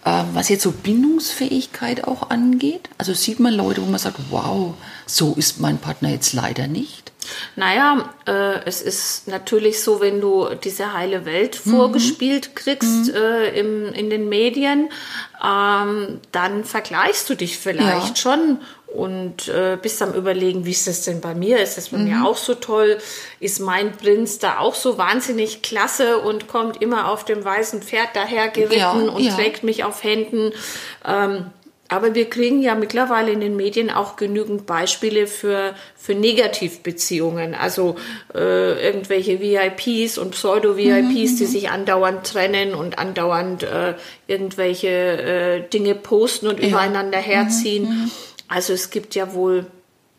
äh, 0.05 0.23
was 0.33 0.47
jetzt 0.49 0.63
so 0.63 0.71
Bindungsfähigkeit 0.71 2.07
auch 2.07 2.29
angeht? 2.29 2.89
Also 2.97 3.13
sieht 3.13 3.39
man 3.41 3.53
Leute, 3.53 3.81
wo 3.81 3.89
man 3.89 3.99
sagt, 3.99 4.19
wow, 4.29 4.73
so 5.05 5.33
ist 5.35 5.59
mein 5.59 5.77
Partner 5.77 6.09
jetzt 6.09 6.33
leider 6.33 6.67
nicht. 6.67 7.11
Naja, 7.55 8.09
äh, 8.25 8.59
es 8.65 8.81
ist 8.81 9.27
natürlich 9.27 9.81
so, 9.81 9.99
wenn 10.01 10.21
du 10.21 10.47
diese 10.63 10.93
heile 10.93 11.25
Welt 11.25 11.55
vorgespielt 11.55 12.55
kriegst 12.55 13.09
äh, 13.13 13.49
im, 13.59 13.91
in 13.93 14.09
den 14.09 14.29
Medien, 14.29 14.89
ähm, 15.43 16.19
dann 16.31 16.63
vergleichst 16.63 17.29
du 17.29 17.35
dich 17.35 17.57
vielleicht 17.57 18.09
Ja. 18.09 18.15
schon 18.15 18.59
und 18.87 19.47
äh, 19.49 19.77
bist 19.79 20.01
am 20.01 20.13
überlegen, 20.13 20.65
wie 20.65 20.71
ist 20.71 20.87
das 20.87 21.03
denn 21.03 21.21
bei 21.21 21.35
mir? 21.35 21.59
Ist 21.59 21.77
das 21.77 21.89
bei 21.89 21.99
mir 21.99 22.25
auch 22.25 22.37
so 22.37 22.55
toll? 22.55 22.97
Ist 23.39 23.59
mein 23.59 23.91
Prinz 23.95 24.39
da 24.39 24.57
auch 24.57 24.73
so 24.73 24.97
wahnsinnig 24.97 25.61
klasse 25.61 26.17
und 26.17 26.47
kommt 26.47 26.81
immer 26.81 27.09
auf 27.09 27.23
dem 27.23 27.45
weißen 27.45 27.83
Pferd 27.83 28.09
daher 28.15 28.47
geritten 28.49 28.79
Ja, 28.79 28.91
und 28.93 29.19
ja. 29.21 29.35
trägt 29.35 29.63
mich 29.63 29.83
auf 29.83 30.03
Händen? 30.03 30.51
Ähm, 31.05 31.45
aber 31.89 32.13
wir 32.13 32.29
kriegen 32.29 32.61
ja 32.61 32.75
mittlerweile 32.75 33.31
in 33.31 33.41
den 33.41 33.55
Medien 33.55 33.89
auch 33.89 34.15
genügend 34.15 34.67
Beispiele 34.67 35.25
für, 35.25 35.73
für 35.95 36.13
Negativbeziehungen. 36.13 37.55
Also 37.55 37.95
äh, 38.33 38.85
irgendwelche 38.85 39.39
VIPs 39.39 40.19
und 40.19 40.31
Pseudo-VIPs, 40.31 41.37
die 41.37 41.45
sich 41.45 41.71
andauernd 41.71 42.25
trennen 42.25 42.75
und 42.75 42.99
andauernd 42.99 43.63
äh, 43.63 43.95
irgendwelche 44.27 44.87
äh, 44.87 45.69
Dinge 45.69 45.95
posten 45.95 46.47
und 46.47 46.59
übereinander 46.59 47.17
herziehen. 47.17 48.11
Also 48.47 48.73
es 48.73 48.91
gibt 48.91 49.15
ja 49.15 49.33
wohl 49.33 49.65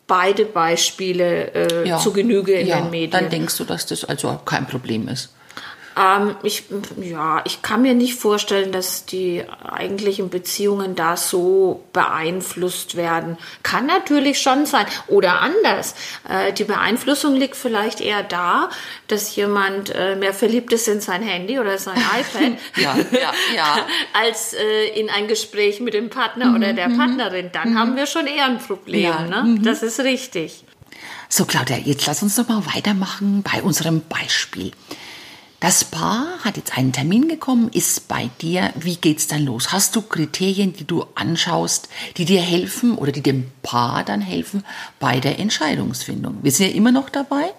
beide 0.07 0.43
Beispiele 0.43 1.53
äh, 1.53 1.97
zu 1.99 2.11
Genüge 2.11 2.51
in 2.51 2.67
ja, 2.67 2.81
den 2.81 2.89
Medien. 2.91 3.11
Dann 3.11 3.29
denkst 3.29 3.57
du, 3.57 3.63
dass 3.63 3.85
das 3.85 4.03
also 4.03 4.37
kein 4.43 4.67
Problem 4.67 5.07
ist. 5.07 5.33
Ähm, 5.97 6.35
ich, 6.43 6.65
ja, 7.01 7.41
ich 7.45 7.61
kann 7.61 7.81
mir 7.81 7.93
nicht 7.93 8.15
vorstellen, 8.15 8.71
dass 8.71 9.05
die 9.05 9.43
eigentlichen 9.63 10.29
Beziehungen 10.29 10.95
da 10.95 11.17
so 11.17 11.83
beeinflusst 11.93 12.95
werden. 12.95 13.37
Kann 13.63 13.87
natürlich 13.87 14.39
schon 14.39 14.65
sein. 14.65 14.85
Oder 15.07 15.41
anders. 15.41 15.95
Äh, 16.29 16.53
die 16.53 16.65
Beeinflussung 16.65 17.35
liegt 17.35 17.55
vielleicht 17.55 18.01
eher 18.01 18.23
da, 18.23 18.69
dass 19.07 19.35
jemand 19.35 19.93
äh, 19.95 20.15
mehr 20.15 20.33
verliebt 20.33 20.71
ist 20.73 20.87
in 20.87 21.01
sein 21.01 21.23
Handy 21.23 21.59
oder 21.59 21.77
sein 21.77 21.97
iPad. 22.19 22.59
Ja, 22.75 22.95
ja, 23.11 23.31
ja. 23.55 23.77
Als 24.13 24.53
äh, 24.53 24.87
in 24.99 25.09
ein 25.09 25.27
Gespräch 25.27 25.79
mit 25.79 25.93
dem 25.93 26.09
Partner 26.09 26.53
oder 26.55 26.73
der 26.73 26.89
Partnerin. 26.89 27.49
Dann 27.51 27.77
haben 27.77 27.95
wir 27.95 28.05
schon 28.05 28.27
eher 28.27 28.45
ein 28.45 28.59
Problem. 28.59 29.01
Ja, 29.01 29.21
Ne? 29.31 29.59
Das 29.63 29.83
ist 29.83 29.99
richtig. 30.01 30.63
So, 31.29 31.45
Claudia, 31.45 31.77
jetzt 31.77 32.05
lass 32.07 32.21
uns 32.21 32.35
doch 32.35 32.47
mal 32.47 32.63
weitermachen 32.75 33.43
bei 33.43 33.63
unserem 33.63 34.01
Beispiel. 34.01 34.71
Das 35.61 35.85
Paar 35.85 36.39
hat 36.43 36.57
jetzt 36.57 36.75
einen 36.75 36.91
Termin 36.91 37.27
gekommen, 37.27 37.69
ist 37.71 38.07
bei 38.07 38.31
dir. 38.41 38.71
Wie 38.75 38.95
geht's 38.95 39.27
dann 39.27 39.45
los? 39.45 39.71
Hast 39.71 39.95
du 39.95 40.01
Kriterien, 40.01 40.73
die 40.73 40.87
du 40.87 41.05
anschaust, 41.13 41.87
die 42.17 42.25
dir 42.25 42.41
helfen 42.41 42.97
oder 42.97 43.11
die 43.11 43.21
dem 43.21 43.51
Paar 43.61 44.03
dann 44.03 44.21
helfen 44.21 44.65
bei 44.99 45.19
der 45.19 45.37
Entscheidungsfindung? 45.37 46.39
Wir 46.41 46.51
sind 46.51 46.69
ja 46.69 46.73
immer 46.73 46.91
noch 46.91 47.09
dabei. 47.09 47.53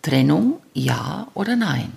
Trennung, 0.00 0.60
ja 0.74 1.26
oder 1.34 1.56
nein? 1.56 1.92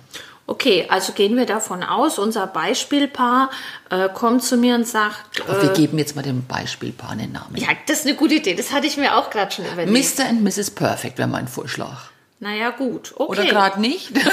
Okay, 0.48 0.86
also 0.88 1.12
gehen 1.12 1.36
wir 1.36 1.46
davon 1.46 1.84
aus, 1.84 2.18
unser 2.18 2.48
Beispielpaar 2.48 3.48
äh, 3.90 4.08
kommt 4.08 4.42
zu 4.42 4.56
mir 4.56 4.74
und 4.74 4.88
sagt, 4.88 5.40
Aber 5.48 5.62
wir 5.62 5.70
geben 5.70 5.98
jetzt 5.98 6.16
mal 6.16 6.22
dem 6.22 6.44
Beispielpaar 6.44 7.10
einen 7.10 7.30
Namen. 7.30 7.56
ja, 7.56 7.68
das 7.86 8.00
ist 8.00 8.06
eine 8.06 8.16
gute 8.16 8.34
Idee, 8.34 8.54
das 8.54 8.72
hatte 8.72 8.88
ich 8.88 8.96
mir 8.96 9.16
auch 9.16 9.30
gerade 9.30 9.52
schon 9.52 9.64
überlegt. 9.66 10.18
Mr. 10.18 10.28
und 10.30 10.42
Mrs. 10.42 10.72
Perfect 10.72 11.16
wäre 11.16 11.28
mein 11.28 11.46
Vorschlag. 11.46 12.10
Naja, 12.44 12.68
gut, 12.68 13.14
okay. 13.16 13.30
Oder 13.30 13.46
gerade 13.46 13.80
nicht? 13.80 14.12
Bleiben 14.12 14.28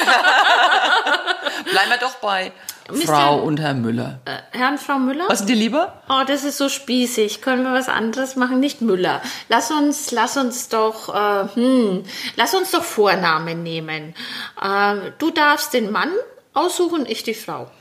wir 1.89 1.97
doch 2.01 2.15
bei 2.15 2.51
Mr. 2.89 3.05
Frau 3.05 3.39
und 3.39 3.61
Herr 3.61 3.73
Müller. 3.73 4.19
Äh, 4.25 4.39
Herrn, 4.51 4.77
Frau 4.77 4.99
Müller? 4.99 5.23
Was 5.29 5.37
sind 5.39 5.49
dir 5.49 5.55
lieber? 5.55 6.03
Oh, 6.09 6.23
das 6.27 6.43
ist 6.43 6.57
so 6.57 6.67
spießig. 6.67 7.41
Können 7.41 7.63
wir 7.63 7.71
was 7.71 7.87
anderes 7.87 8.35
machen? 8.35 8.59
Nicht 8.59 8.81
Müller. 8.81 9.21
Lass 9.47 9.71
uns, 9.71 10.11
lass 10.11 10.35
uns 10.35 10.67
doch, 10.67 11.07
äh, 11.07 11.55
hm, 11.55 12.03
lass 12.35 12.53
uns 12.53 12.71
doch 12.71 12.83
Vornamen 12.83 13.63
nehmen. 13.63 14.13
Äh, 14.61 15.11
du 15.17 15.31
darfst 15.31 15.73
den 15.73 15.89
Mann 15.89 16.11
aussuchen, 16.53 17.05
ich 17.07 17.23
die 17.23 17.33
Frau. 17.33 17.71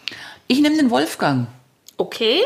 Ich 0.46 0.60
nehme 0.60 0.76
den 0.76 0.90
Wolfgang. 0.90 1.49
Okay, 1.96 2.40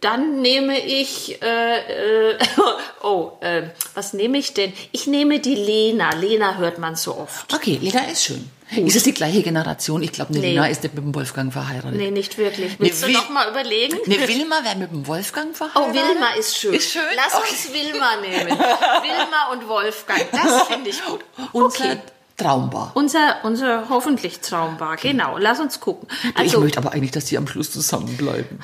dann 0.00 0.40
nehme 0.40 0.78
ich, 0.80 1.40
äh, 1.42 2.30
äh, 2.32 2.38
oh, 3.02 3.32
äh, 3.40 3.62
was 3.94 4.12
nehme 4.12 4.38
ich 4.38 4.54
denn? 4.54 4.72
Ich 4.92 5.06
nehme 5.06 5.40
die 5.40 5.54
Lena. 5.54 6.10
Lena 6.14 6.56
hört 6.56 6.78
man 6.78 6.96
so 6.96 7.16
oft. 7.16 7.52
Okay, 7.54 7.78
Lena 7.80 8.04
ist 8.04 8.24
schön. 8.24 8.50
Ist 8.76 8.94
es 8.94 9.02
die 9.02 9.12
gleiche 9.12 9.42
Generation? 9.42 10.00
Ich 10.02 10.12
glaube, 10.12 10.30
eine 10.30 10.38
Nee. 10.40 10.50
Lena 10.52 10.68
ist 10.68 10.84
nicht 10.84 10.94
mit 10.94 11.02
dem 11.04 11.12
Wolfgang 11.14 11.52
verheiratet. 11.52 11.96
Nee, 11.98 12.12
nicht 12.12 12.38
wirklich. 12.38 12.78
Willst 12.78 13.04
Nee, 13.04 13.12
du 13.12 13.18
noch 13.18 13.28
mal 13.28 13.50
überlegen? 13.50 13.98
Eine 14.06 14.28
Wilma 14.28 14.62
wäre 14.62 14.76
mit 14.76 14.92
dem 14.92 15.04
Wolfgang 15.08 15.48
Oh, 15.50 15.54
verheiratet? 15.56 15.94
Wilma 15.96 16.30
ist 16.38 16.56
schön. 16.56 16.74
Ist 16.74 16.92
schön? 16.92 17.02
Lass 17.16 17.34
Okay. 17.34 17.50
uns 17.50 17.72
Wilma 17.74 18.16
nehmen. 18.22 18.58
Wilma 18.58 19.52
und 19.52 19.66
Wolfgang, 19.68 20.24
das 20.30 20.62
finde 20.68 20.90
ich 20.90 21.04
gut. 21.04 21.20
Unser 21.52 21.66
Okay. 21.84 21.96
Traumbar. 22.36 22.92
Unser, 22.94 23.38
unser 23.42 23.88
hoffentlich 23.90 24.38
Traumbar, 24.40 24.96
genau. 24.96 25.36
Lass 25.36 25.58
uns 25.60 25.78
gucken. 25.80 26.08
ich 26.30 26.38
Also, 26.38 26.60
möchte 26.60 26.78
aber 26.78 26.92
eigentlich, 26.92 27.10
dass 27.10 27.24
die 27.26 27.36
am 27.36 27.46
Schluss 27.48 27.70
zusammenbleiben. 27.72 28.60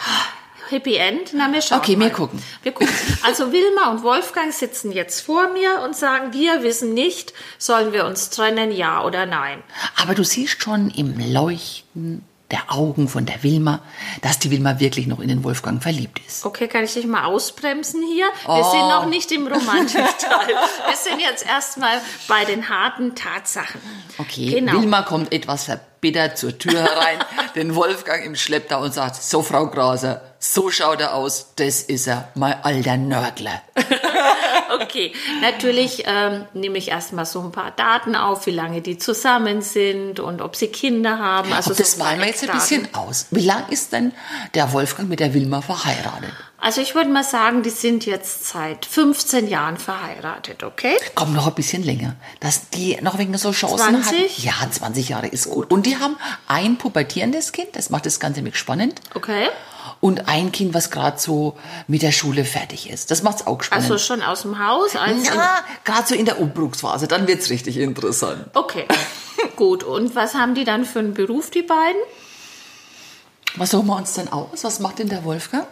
Happy 0.68 0.96
End, 0.96 1.32
na, 1.34 1.52
wir 1.52 1.60
schauen 1.62 1.78
Okay, 1.78 1.96
mal. 1.96 2.06
wir 2.06 2.10
gucken. 2.12 2.42
Wir 2.62 2.72
gucken. 2.72 2.92
Also 3.22 3.52
Wilma 3.52 3.90
und 3.90 4.02
Wolfgang 4.02 4.52
sitzen 4.52 4.92
jetzt 4.92 5.20
vor 5.20 5.48
mir 5.52 5.80
und 5.84 5.96
sagen, 5.96 6.32
wir 6.32 6.62
wissen 6.62 6.92
nicht, 6.94 7.32
sollen 7.58 7.92
wir 7.92 8.04
uns 8.06 8.30
trennen, 8.30 8.72
ja 8.72 9.04
oder 9.04 9.26
nein. 9.26 9.62
Aber 10.02 10.14
du 10.14 10.24
siehst 10.24 10.62
schon 10.62 10.90
im 10.90 11.14
Leuchten 11.32 12.24
der 12.52 12.72
Augen 12.72 13.08
von 13.08 13.26
der 13.26 13.42
Wilma, 13.42 13.80
dass 14.22 14.38
die 14.38 14.50
Wilma 14.52 14.78
wirklich 14.78 15.06
noch 15.08 15.18
in 15.20 15.28
den 15.28 15.42
Wolfgang 15.42 15.82
verliebt 15.82 16.20
ist. 16.26 16.44
Okay, 16.46 16.68
kann 16.68 16.84
ich 16.84 16.94
dich 16.94 17.06
mal 17.06 17.24
ausbremsen 17.24 18.02
hier? 18.02 18.26
Wir 18.44 18.48
Oh. 18.64 18.70
sind 18.70 18.80
noch 18.88 19.06
nicht 19.06 19.32
im 19.32 19.46
Romantikteil. 19.48 20.48
wir 20.48 20.96
sind 20.96 21.20
jetzt 21.20 21.44
erstmal 21.44 22.00
bei 22.28 22.44
den 22.44 22.68
harten 22.68 23.14
Tatsachen. 23.16 23.80
Okay, 24.18 24.50
Genau. 24.50 24.74
Wilma 24.80 25.02
kommt 25.02 25.32
etwas 25.32 25.64
verbittert 25.64 26.38
zur 26.38 26.56
Tür 26.56 26.82
herein, 26.82 27.18
den 27.56 27.74
Wolfgang 27.74 28.24
im 28.24 28.36
Schlepptau 28.36 28.80
und 28.82 28.94
sagt, 28.94 29.16
so 29.16 29.42
Frau 29.42 29.66
Graser, 29.66 30.22
so 30.38 30.70
schaut 30.70 31.00
er 31.00 31.14
aus, 31.14 31.52
das 31.56 31.82
ist 31.82 32.06
er, 32.06 32.28
mein 32.36 32.62
alter 32.62 32.96
Nördler. 32.96 33.60
Okay, 34.82 35.12
natürlich 35.40 36.04
ähm, 36.06 36.44
nehme 36.54 36.78
ich 36.78 36.88
erstmal 36.88 37.26
so 37.26 37.40
ein 37.40 37.52
paar 37.52 37.70
Daten 37.70 38.14
auf, 38.14 38.46
wie 38.46 38.50
lange 38.50 38.82
die 38.82 38.98
zusammen 38.98 39.62
sind 39.62 40.20
und 40.20 40.40
ob 40.42 40.56
sie 40.56 40.68
Kinder 40.68 41.18
haben. 41.18 41.52
Also 41.52 41.72
so 41.72 41.78
das 41.78 41.96
paar 41.96 42.06
malen 42.06 42.20
wir 42.20 42.28
jetzt 42.28 42.48
ein 42.48 42.54
bisschen 42.54 42.94
aus. 42.94 43.26
Wie 43.30 43.44
lang 43.44 43.68
ist 43.70 43.92
denn 43.92 44.12
der 44.54 44.72
Wolfgang 44.72 45.08
mit 45.08 45.20
der 45.20 45.34
Wilma 45.34 45.60
verheiratet? 45.60 46.32
Also 46.58 46.80
ich 46.80 46.94
würde 46.94 47.10
mal 47.10 47.22
sagen, 47.22 47.62
die 47.62 47.70
sind 47.70 48.06
jetzt 48.06 48.48
seit 48.48 48.86
15 48.86 49.46
Jahren 49.46 49.76
verheiratet, 49.76 50.62
okay? 50.64 50.96
Komm, 51.14 51.34
noch 51.34 51.46
ein 51.46 51.54
bisschen 51.54 51.82
länger. 51.82 52.16
Dass 52.40 52.70
die 52.70 52.98
noch 53.02 53.18
wegen 53.18 53.36
so 53.36 53.52
Chancen 53.52 54.02
20? 54.02 54.38
hat. 54.38 54.38
Ja, 54.38 54.70
20 54.70 55.10
Jahre 55.10 55.26
ist 55.28 55.50
gut. 55.50 55.70
Und 55.70 55.86
die 55.86 55.98
haben 55.98 56.16
ein 56.48 56.78
pubertierendes 56.78 57.52
Kind, 57.52 57.68
das 57.74 57.90
macht 57.90 58.06
das 58.06 58.20
Ganze 58.20 58.42
mit 58.42 58.56
spannend. 58.56 59.00
Okay. 59.14 59.48
Und 60.06 60.28
ein 60.28 60.52
Kind, 60.52 60.72
was 60.72 60.92
gerade 60.92 61.18
so 61.18 61.56
mit 61.88 62.02
der 62.02 62.12
Schule 62.12 62.44
fertig 62.44 62.88
ist. 62.88 63.10
Das 63.10 63.24
macht's 63.24 63.44
auch 63.44 63.60
spannend. 63.60 63.90
Also 63.90 63.98
schon 63.98 64.22
aus 64.22 64.42
dem 64.42 64.64
Haus? 64.64 64.94
Eins 64.94 65.26
ja, 65.26 65.64
gerade 65.84 66.06
so 66.06 66.14
in 66.14 66.24
der 66.24 66.40
Umbruchsphase, 66.40 67.08
dann 67.08 67.26
wird's 67.26 67.50
richtig 67.50 67.76
interessant. 67.76 68.46
Okay, 68.54 68.86
gut. 69.56 69.82
Und 69.82 70.14
was 70.14 70.34
haben 70.34 70.54
die 70.54 70.62
dann 70.62 70.84
für 70.84 71.00
einen 71.00 71.12
Beruf, 71.12 71.50
die 71.50 71.62
beiden? 71.62 72.00
Was 73.56 73.72
suchen 73.72 73.88
wir 73.88 73.96
uns 73.96 74.12
denn 74.12 74.32
aus? 74.32 74.62
Was 74.62 74.78
macht 74.78 75.00
denn 75.00 75.08
der 75.08 75.24
Wolfgang? 75.24 75.66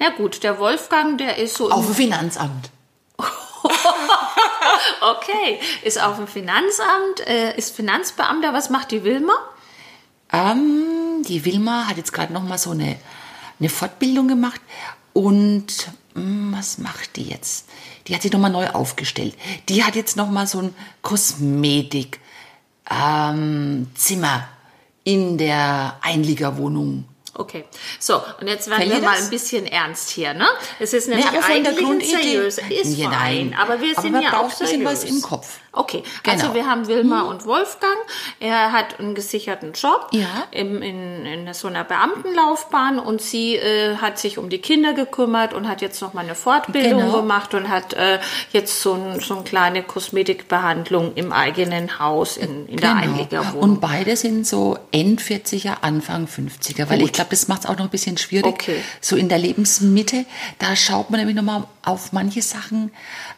Na 0.00 0.10
gut, 0.10 0.42
der 0.42 0.58
Wolfgang, 0.58 1.16
der 1.18 1.38
ist 1.38 1.56
so... 1.56 1.70
Auf 1.70 1.86
dem 1.86 1.94
Finanzamt. 1.94 2.70
okay, 5.00 5.60
ist 5.84 6.02
auf 6.02 6.16
dem 6.16 6.26
Finanzamt, 6.26 7.24
äh, 7.28 7.56
ist 7.56 7.76
Finanzbeamter. 7.76 8.52
Was 8.52 8.68
macht 8.68 8.90
die 8.90 9.04
Wilma? 9.04 9.34
Ähm, 10.32 11.22
die 11.28 11.44
Wilma 11.44 11.86
hat 11.86 11.98
jetzt 11.98 12.12
gerade 12.12 12.32
noch 12.32 12.42
mal 12.42 12.58
so 12.58 12.70
eine, 12.72 12.96
eine 13.60 13.68
Fortbildung 13.68 14.28
gemacht 14.28 14.60
und 15.12 15.66
mh, 16.14 16.56
was 16.58 16.78
macht 16.78 17.16
die 17.16 17.24
jetzt? 17.28 17.66
Die 18.06 18.14
hat 18.14 18.22
sich 18.22 18.32
noch 18.32 18.40
mal 18.40 18.48
neu 18.50 18.68
aufgestellt. 18.68 19.34
Die 19.68 19.82
hat 19.84 19.94
jetzt 19.96 20.16
noch 20.16 20.30
mal 20.30 20.46
so 20.46 20.58
ein 20.60 20.74
Kosmetik 21.02 22.20
ähm, 22.90 23.88
Zimmer 23.94 24.48
in 25.04 25.38
der 25.38 25.96
Einliegerwohnung 26.02 27.04
Okay, 27.36 27.64
so 27.98 28.22
und 28.40 28.46
jetzt 28.46 28.68
werden 28.68 28.78
Fällt 28.82 28.90
wir 28.92 29.00
dir 29.00 29.04
mal 29.06 29.16
das? 29.16 29.24
ein 29.24 29.30
bisschen 29.30 29.66
ernst 29.66 30.08
hier, 30.10 30.34
ne? 30.34 30.46
Es 30.78 30.92
ist 30.92 31.08
nämlich 31.08 31.26
aber 31.26 31.42
von 31.42 31.64
der 31.64 31.72
eigentlich 31.72 31.78
ein 31.78 31.84
Grundidee- 31.98 32.22
seriös, 32.22 32.58
ist 32.58 32.96
Ja, 32.96 33.10
fein, 33.10 33.48
nein. 33.50 33.58
aber 33.58 33.80
wir 33.80 33.90
Aber 33.94 34.02
sind 34.02 34.12
man 34.12 34.22
ja 34.22 34.30
braucht 34.30 34.38
auch 34.38 34.44
ein 34.44 34.58
bisschen 34.60 34.80
seriös. 34.82 35.02
was 35.02 35.10
im 35.10 35.20
Kopf. 35.20 35.58
Okay, 35.76 36.02
Genau. 36.22 36.36
also 36.36 36.54
wir 36.54 36.66
haben 36.66 36.86
Wilma 36.86 37.22
und 37.22 37.46
Wolfgang. 37.46 37.96
Er 38.40 38.72
hat 38.72 39.00
einen 39.00 39.14
gesicherten 39.14 39.72
Job 39.72 40.08
Ja. 40.12 40.26
im, 40.50 40.82
in, 40.82 41.26
in 41.26 41.52
so 41.54 41.68
einer 41.68 41.84
Beamtenlaufbahn 41.84 42.98
und 42.98 43.20
sie 43.20 43.56
äh, 43.56 43.96
hat 43.96 44.18
sich 44.18 44.38
um 44.38 44.48
die 44.50 44.58
Kinder 44.58 44.92
gekümmert 44.92 45.52
und 45.54 45.68
hat 45.68 45.82
jetzt 45.82 46.00
noch 46.00 46.14
mal 46.14 46.22
eine 46.24 46.34
Fortbildung 46.34 47.00
Genau. 47.00 47.20
gemacht 47.20 47.54
und 47.54 47.68
hat 47.68 47.92
äh, 47.94 48.18
jetzt 48.52 48.80
so, 48.82 48.94
ein, 48.94 49.20
so 49.20 49.34
eine 49.34 49.44
kleine 49.44 49.82
Kosmetikbehandlung 49.82 51.12
im 51.14 51.32
eigenen 51.32 51.98
Haus 51.98 52.36
in, 52.36 52.66
in 52.68 52.76
der 52.76 52.90
Genau. 52.90 53.02
Einliegerwohnung. 53.02 53.60
Und 53.62 53.80
beide 53.80 54.16
sind 54.16 54.46
so 54.46 54.78
End 54.92 55.20
40er, 55.20 55.78
Anfang 55.82 56.26
50er, 56.26 56.88
weil 56.88 56.98
Gut. 56.98 57.06
ich 57.08 57.12
glaube, 57.12 57.30
das 57.30 57.48
macht 57.48 57.64
es 57.64 57.66
auch 57.70 57.76
noch 57.76 57.84
ein 57.84 57.90
bisschen 57.90 58.16
schwierig. 58.18 58.46
Okay. 58.46 58.76
So 59.00 59.16
in 59.16 59.28
der 59.28 59.38
Lebensmitte, 59.38 60.24
da 60.58 60.76
schaut 60.76 61.10
man 61.10 61.20
nämlich 61.20 61.36
nochmal 61.36 61.64
auf 61.84 62.12
manche 62.12 62.40
Sachen 62.42 62.90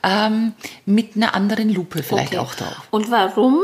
ähm, 0.02 0.52
mit 0.84 1.16
einer 1.16 1.34
anderen 1.34 1.68
Lupe 1.72 2.02
vielleicht 2.26 2.42
Okay. 2.42 2.64
auch 2.64 2.68
drauf. 2.74 2.82
Und 2.90 3.10
warum 3.10 3.60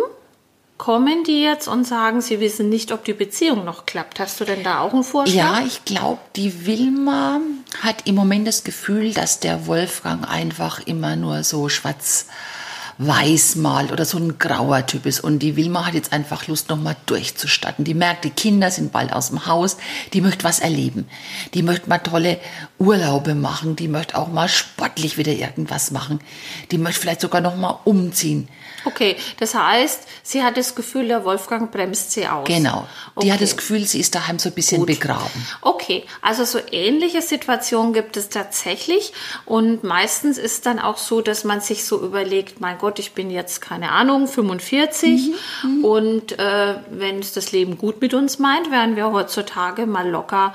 kommen 0.79 1.23
die 1.25 1.43
jetzt 1.43 1.69
und 1.69 1.85
sagen, 1.85 2.21
sie 2.23 2.41
wissen 2.41 2.69
nicht, 2.69 2.91
ob 2.91 3.05
die 3.05 3.13
Beziehung 3.13 3.65
noch 3.65 3.87
klappt? 3.87 4.19
Hast 4.19 4.41
du 4.41 4.45
denn 4.45 4.65
da 4.65 4.81
auch 4.81 4.93
einen 4.93 5.05
Vorschlag? 5.05 5.35
Ja, 5.37 5.63
ich 5.67 5.85
glaube, 5.85 6.19
die 6.35 6.67
Wilma 6.67 7.41
hat 7.83 8.07
im 8.07 8.15
Moment 8.17 8.49
das 8.49 8.65
Gefühl, 8.65 9.13
dass 9.15 9.39
der 9.39 9.67
Wolfgang 9.67 10.29
einfach 10.29 10.81
immer 10.87 11.15
nur 11.17 11.45
so 11.45 11.69
schwarz 11.69 12.27
weiß 12.99 13.57
malt 13.57 13.93
oder 13.93 14.05
so 14.05 14.19
ein 14.19 14.39
grauer 14.39 14.87
Typ 14.87 15.07
ist. 15.07 15.21
Und 15.21 15.41
die 15.41 15.57
Wilma 15.57 15.87
hat 15.87 15.95
jetzt 15.95 16.13
einfach 16.13 16.47
Lust, 16.49 16.69
nochmal 16.69 16.97
durchzustatten. 17.07 17.85
Die 17.85 17.95
merkt, 17.95 18.25
die 18.25 18.31
Kinder 18.31 18.71
sind 18.71 18.93
bald 18.93 19.13
aus 19.13 19.29
dem 19.29 19.47
Haus, 19.47 19.77
die 20.13 20.21
möchte 20.21 20.45
was 20.45 20.61
erleben. 20.61 21.07
Die 21.55 21.63
möchte 21.63 21.89
mal 21.89 21.99
tolle 21.99 22.39
Urlaube 22.79 23.35
machen, 23.35 23.77
die 23.77 23.89
möchte 23.89 24.17
auch 24.17 24.29
mal 24.29 24.49
sportlich 24.49 25.19
wieder 25.19 25.33
irgendwas 25.33 25.91
machen. 25.91 26.21
Die 26.71 26.79
möchte 26.79 27.01
vielleicht 27.01 27.21
sogar 27.21 27.41
nochmal 27.41 27.77
umziehen. 27.85 28.49
Okay, 28.85 29.17
das 29.39 29.55
heißt, 29.55 30.03
sie 30.23 30.43
hat 30.43 30.57
das 30.57 30.75
Gefühl, 30.75 31.09
der 31.09 31.25
Wolfgang 31.25 31.71
bremst 31.71 32.13
sie 32.13 32.27
aus. 32.27 32.47
Genau. 32.47 32.87
Die 33.23 33.31
hat 33.31 33.39
Okay. 33.39 33.45
das 33.45 33.57
Gefühl, 33.57 33.85
sie 33.87 34.01
ist 34.01 34.15
daheim 34.15 34.39
so 34.39 34.49
ein 34.49 34.55
bisschen 34.55 34.79
Gut. 34.79 34.87
begraben. 34.89 35.47
Okay, 35.61 36.05
also 36.21 36.45
so 36.45 36.59
ähnliche 36.71 37.23
Situationen 37.23 37.93
gibt 37.93 38.17
es 38.17 38.29
tatsächlich 38.29 39.13
und 39.45 39.85
meistens 39.85 40.39
ist 40.39 40.67
dann 40.67 40.79
auch 40.79 40.97
so, 40.99 41.21
dass 41.21 41.45
man 41.45 41.61
sich 41.61 41.85
so 41.85 42.01
überlegt, 42.03 42.61
mein 42.61 42.79
Gott, 42.79 42.99
ich 42.99 43.13
bin 43.13 43.31
jetzt 43.31 43.61
keine 43.61 43.93
Ahnung 43.93 44.27
45 44.27 45.33
Mhm, 45.63 45.85
und 45.85 46.39
äh, 46.39 46.75
wenn 46.91 47.19
es 47.21 47.33
das 47.33 47.53
Leben 47.53 47.79
gut 47.79 48.01
mit 48.01 48.15
uns 48.15 48.39
meint, 48.39 48.71
wären 48.71 48.97
wir 48.97 49.13
heutzutage 49.13 49.87
mal 49.87 50.09
locker 50.09 50.55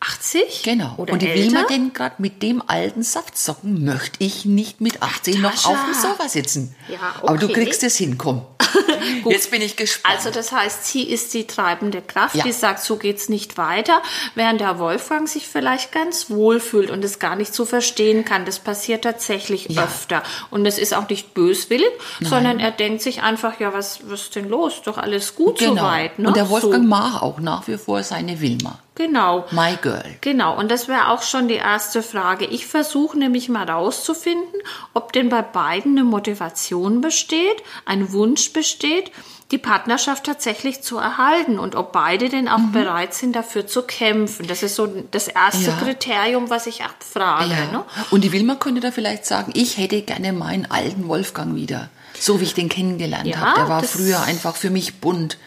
80 0.00 0.62
Genau. 0.62 0.94
oder 0.96 1.12
und 1.14 1.22
die 1.22 1.28
älter. 1.28 1.42
Wilma 1.52 1.62
denkt 1.68 1.94
gerade, 1.94 2.14
mit 2.18 2.42
dem 2.42 2.62
alten 2.66 3.02
Saftsocken 3.02 3.84
möchte 3.84 4.22
ich 4.24 4.44
nicht 4.44 4.80
mit 4.80 5.02
80 5.02 5.38
noch 5.38 5.52
auf 5.66 5.76
dem 5.84 5.94
Sofa 5.94 6.28
sitzen. 6.28 6.74
Ja, 6.88 6.98
Aber 7.22 7.36
du 7.38 7.46
okay. 7.46 7.64
kriegst 7.64 7.82
es 7.82 7.96
hin, 7.96 8.16
komm. 8.18 8.42
Jetzt 9.24 9.50
bin 9.50 9.62
ich 9.62 9.76
gespannt. 9.76 10.14
Also 10.16 10.30
das 10.30 10.52
heißt, 10.52 10.84
sie 10.86 11.02
ist 11.02 11.32
die 11.34 11.46
treibende 11.46 12.02
Kraft, 12.02 12.34
Ja. 12.34 12.44
die 12.44 12.52
sagt, 12.52 12.80
so 12.80 12.96
geht's 12.96 13.28
nicht 13.28 13.56
weiter, 13.56 14.02
während 14.34 14.60
der 14.60 14.78
Wolfgang 14.78 15.28
sich 15.28 15.46
vielleicht 15.48 15.90
ganz 15.92 16.28
wohl 16.30 16.60
fühlt 16.60 16.90
und 16.90 17.04
es 17.04 17.18
gar 17.18 17.34
nicht 17.36 17.54
so 17.54 17.64
verstehen 17.64 18.24
kann. 18.24 18.44
Das 18.44 18.58
passiert 18.58 19.02
tatsächlich 19.04 19.68
Ja. 19.68 19.84
öfter. 19.84 20.22
Und 20.50 20.66
es 20.66 20.78
ist 20.78 20.94
auch 20.94 21.08
nicht 21.08 21.34
böswillig, 21.34 21.90
sondern 22.20 22.60
er 22.60 22.70
denkt 22.70 23.02
sich 23.02 23.22
einfach, 23.22 23.58
ja, 23.60 23.72
was, 23.72 24.00
was 24.08 24.22
ist 24.22 24.36
denn 24.36 24.48
los? 24.48 24.82
Doch 24.84 24.98
alles 24.98 25.34
gut 25.34 25.58
genau. 25.58 25.76
soweit. 25.76 26.18
Ne? 26.18 26.28
Und 26.28 26.36
der 26.36 26.48
Wolfgang 26.50 26.82
So, 26.84 26.88
mag 26.88 27.22
auch 27.22 27.40
nach 27.40 27.66
wie 27.68 27.78
vor 27.78 28.02
seine 28.02 28.40
Wilma. 28.40 28.78
Genau. 28.98 29.46
My 29.52 29.78
girl. 29.80 30.04
Genau, 30.20 30.58
und 30.58 30.70
das 30.70 30.88
wäre 30.88 31.08
auch 31.08 31.22
schon 31.22 31.48
die 31.48 31.54
erste 31.54 32.02
Frage. 32.02 32.44
Ich 32.44 32.66
versuche 32.66 33.16
nämlich 33.18 33.48
mal 33.48 33.70
rauszufinden, 33.70 34.60
ob 34.92 35.14
denn 35.14 35.30
bei 35.30 35.40
beiden 35.40 35.92
eine 35.92 36.04
Motivation 36.04 37.00
besteht, 37.00 37.62
ein 37.86 38.12
Wunsch 38.12 38.52
besteht, 38.52 39.10
die 39.50 39.56
Partnerschaft 39.56 40.24
tatsächlich 40.24 40.82
zu 40.82 40.98
erhalten 40.98 41.58
und 41.58 41.74
ob 41.74 41.92
beide 41.92 42.28
denn 42.28 42.48
auch 42.48 42.60
bereit 42.72 43.14
sind, 43.14 43.34
dafür 43.34 43.66
zu 43.66 43.82
kämpfen. 43.82 44.46
Das 44.46 44.62
ist 44.62 44.74
so 44.74 44.86
das 44.86 45.28
erste 45.28 45.70
Ja. 45.70 45.76
Kriterium, 45.76 46.50
was 46.50 46.66
ich 46.66 46.82
abfrage. 46.84 47.48
Ne? 47.48 47.84
Und 48.10 48.24
die 48.24 48.32
Wilma 48.32 48.56
könnte 48.56 48.82
da 48.82 48.90
vielleicht 48.90 49.24
sagen, 49.24 49.52
ich 49.54 49.78
hätte 49.78 50.02
gerne 50.02 50.34
meinen 50.34 50.70
alten 50.70 51.08
Wolfgang 51.08 51.54
wieder. 51.54 51.88
So 52.18 52.40
wie 52.40 52.44
ich 52.44 52.54
den 52.54 52.68
kennengelernt 52.68 53.26
Ja, 53.26 53.38
habe. 53.38 53.60
Der 53.60 53.68
war 53.68 53.82
früher 53.84 54.20
einfach 54.22 54.56
für 54.56 54.70
mich 54.70 55.00
bunt. 55.00 55.38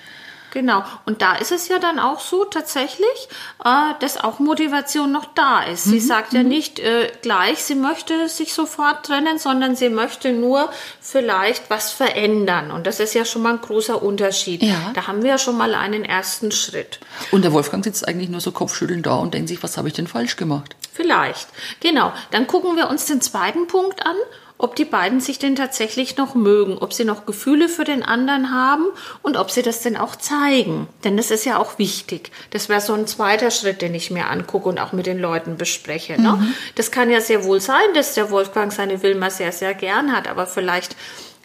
Genau. 0.51 0.83
Und 1.05 1.21
da 1.21 1.35
ist 1.35 1.51
es 1.51 1.69
ja 1.69 1.79
dann 1.79 1.97
auch 1.97 2.19
so 2.19 2.45
tatsächlich, 2.45 3.29
äh, 3.63 3.93
dass 3.99 4.17
auch 4.17 4.39
Motivation 4.39 5.11
noch 5.11 5.25
da 5.33 5.63
ist. 5.63 5.85
Sie 5.85 5.99
sagt 5.99 6.33
ja 6.33 6.43
nicht 6.43 6.79
äh, 6.79 7.11
gleich, 7.21 7.63
sie 7.63 7.75
möchte 7.75 8.27
sich 8.27 8.53
sofort 8.53 9.05
trennen, 9.05 9.39
sondern 9.39 9.75
sie 9.75 9.89
möchte 9.89 10.33
nur 10.33 10.69
vielleicht 10.99 11.69
was 11.69 11.91
verändern. 11.91 12.71
Und 12.71 12.85
das 12.85 12.99
ist 12.99 13.13
ja 13.13 13.25
schon 13.25 13.41
mal 13.41 13.53
ein 13.53 13.61
großer 13.61 14.03
Unterschied. 14.03 14.61
Ja. 14.61 14.91
Da 14.93 15.07
haben 15.07 15.23
wir 15.23 15.31
ja 15.31 15.37
schon 15.37 15.57
mal 15.57 15.73
einen 15.73 16.03
ersten 16.03 16.51
Schritt. 16.51 16.99
Und 17.31 17.43
der 17.43 17.53
Wolfgang 17.53 17.83
sitzt 17.83 18.07
eigentlich 18.07 18.29
nur 18.29 18.41
so 18.41 18.51
kopfschüttelnd 18.51 19.05
da 19.05 19.15
und 19.15 19.33
denkt 19.33 19.47
sich, 19.47 19.63
was 19.63 19.77
habe 19.77 19.87
ich 19.87 19.93
denn 19.93 20.07
falsch 20.07 20.35
gemacht? 20.35 20.75
Vielleicht. 20.91 21.47
Genau. 21.79 22.11
Dann 22.31 22.47
gucken 22.47 22.75
wir 22.75 22.89
uns 22.89 23.05
den 23.05 23.21
zweiten 23.21 23.67
Punkt 23.67 24.05
an, 24.05 24.15
ob 24.62 24.76
die 24.76 24.86
beiden 24.86 25.19
sich 25.19 25.39
denn 25.39 25.56
tatsächlich 25.56 26.17
noch 26.17 26.36
mögen, 26.36 26.78
ob 26.78 26.93
sie 26.93 27.04
noch 27.04 27.26
Gefühle 27.26 27.67
für 27.67 27.84
den 27.84 28.04
anderen 28.04 28.52
haben 28.54 28.86
und 29.24 29.36
ob 29.36 29.50
sie 29.50 29.63
das 29.63 29.82
denn 29.82 29.97
auch 29.97 30.15
zeigen. 30.15 30.88
Denn 31.04 31.17
das 31.17 31.32
ist 31.32 31.45
ja 31.45 31.58
auch 31.58 31.80
wichtig. 31.80 32.32
Das 32.52 32.69
wäre 32.69 32.82
so 32.82 32.93
ein 32.93 33.08
zweiter 33.08 33.50
Schritt, 33.50 33.82
den 33.82 33.95
ich 33.95 34.12
mir 34.12 34.30
angucke 34.30 34.69
und 34.69 34.80
auch 34.80 34.93
mit 34.93 35.08
den 35.08 35.19
Leuten 35.19 35.58
bespreche. 35.58 36.21
Ne? 36.21 36.54
Das 36.76 36.91
kann 36.91 37.10
ja 37.10 37.21
sehr 37.21 37.43
wohl 37.43 37.60
sein, 37.60 37.93
dass 37.95 38.13
der 38.13 38.30
Wolfgang 38.30 38.71
seine 38.71 39.02
Wilma 39.02 39.32
sehr, 39.32 39.52
sehr 39.52 39.74
gern 39.74 40.12
hat, 40.12 40.28
aber 40.28 40.45
vielleicht 40.45 40.95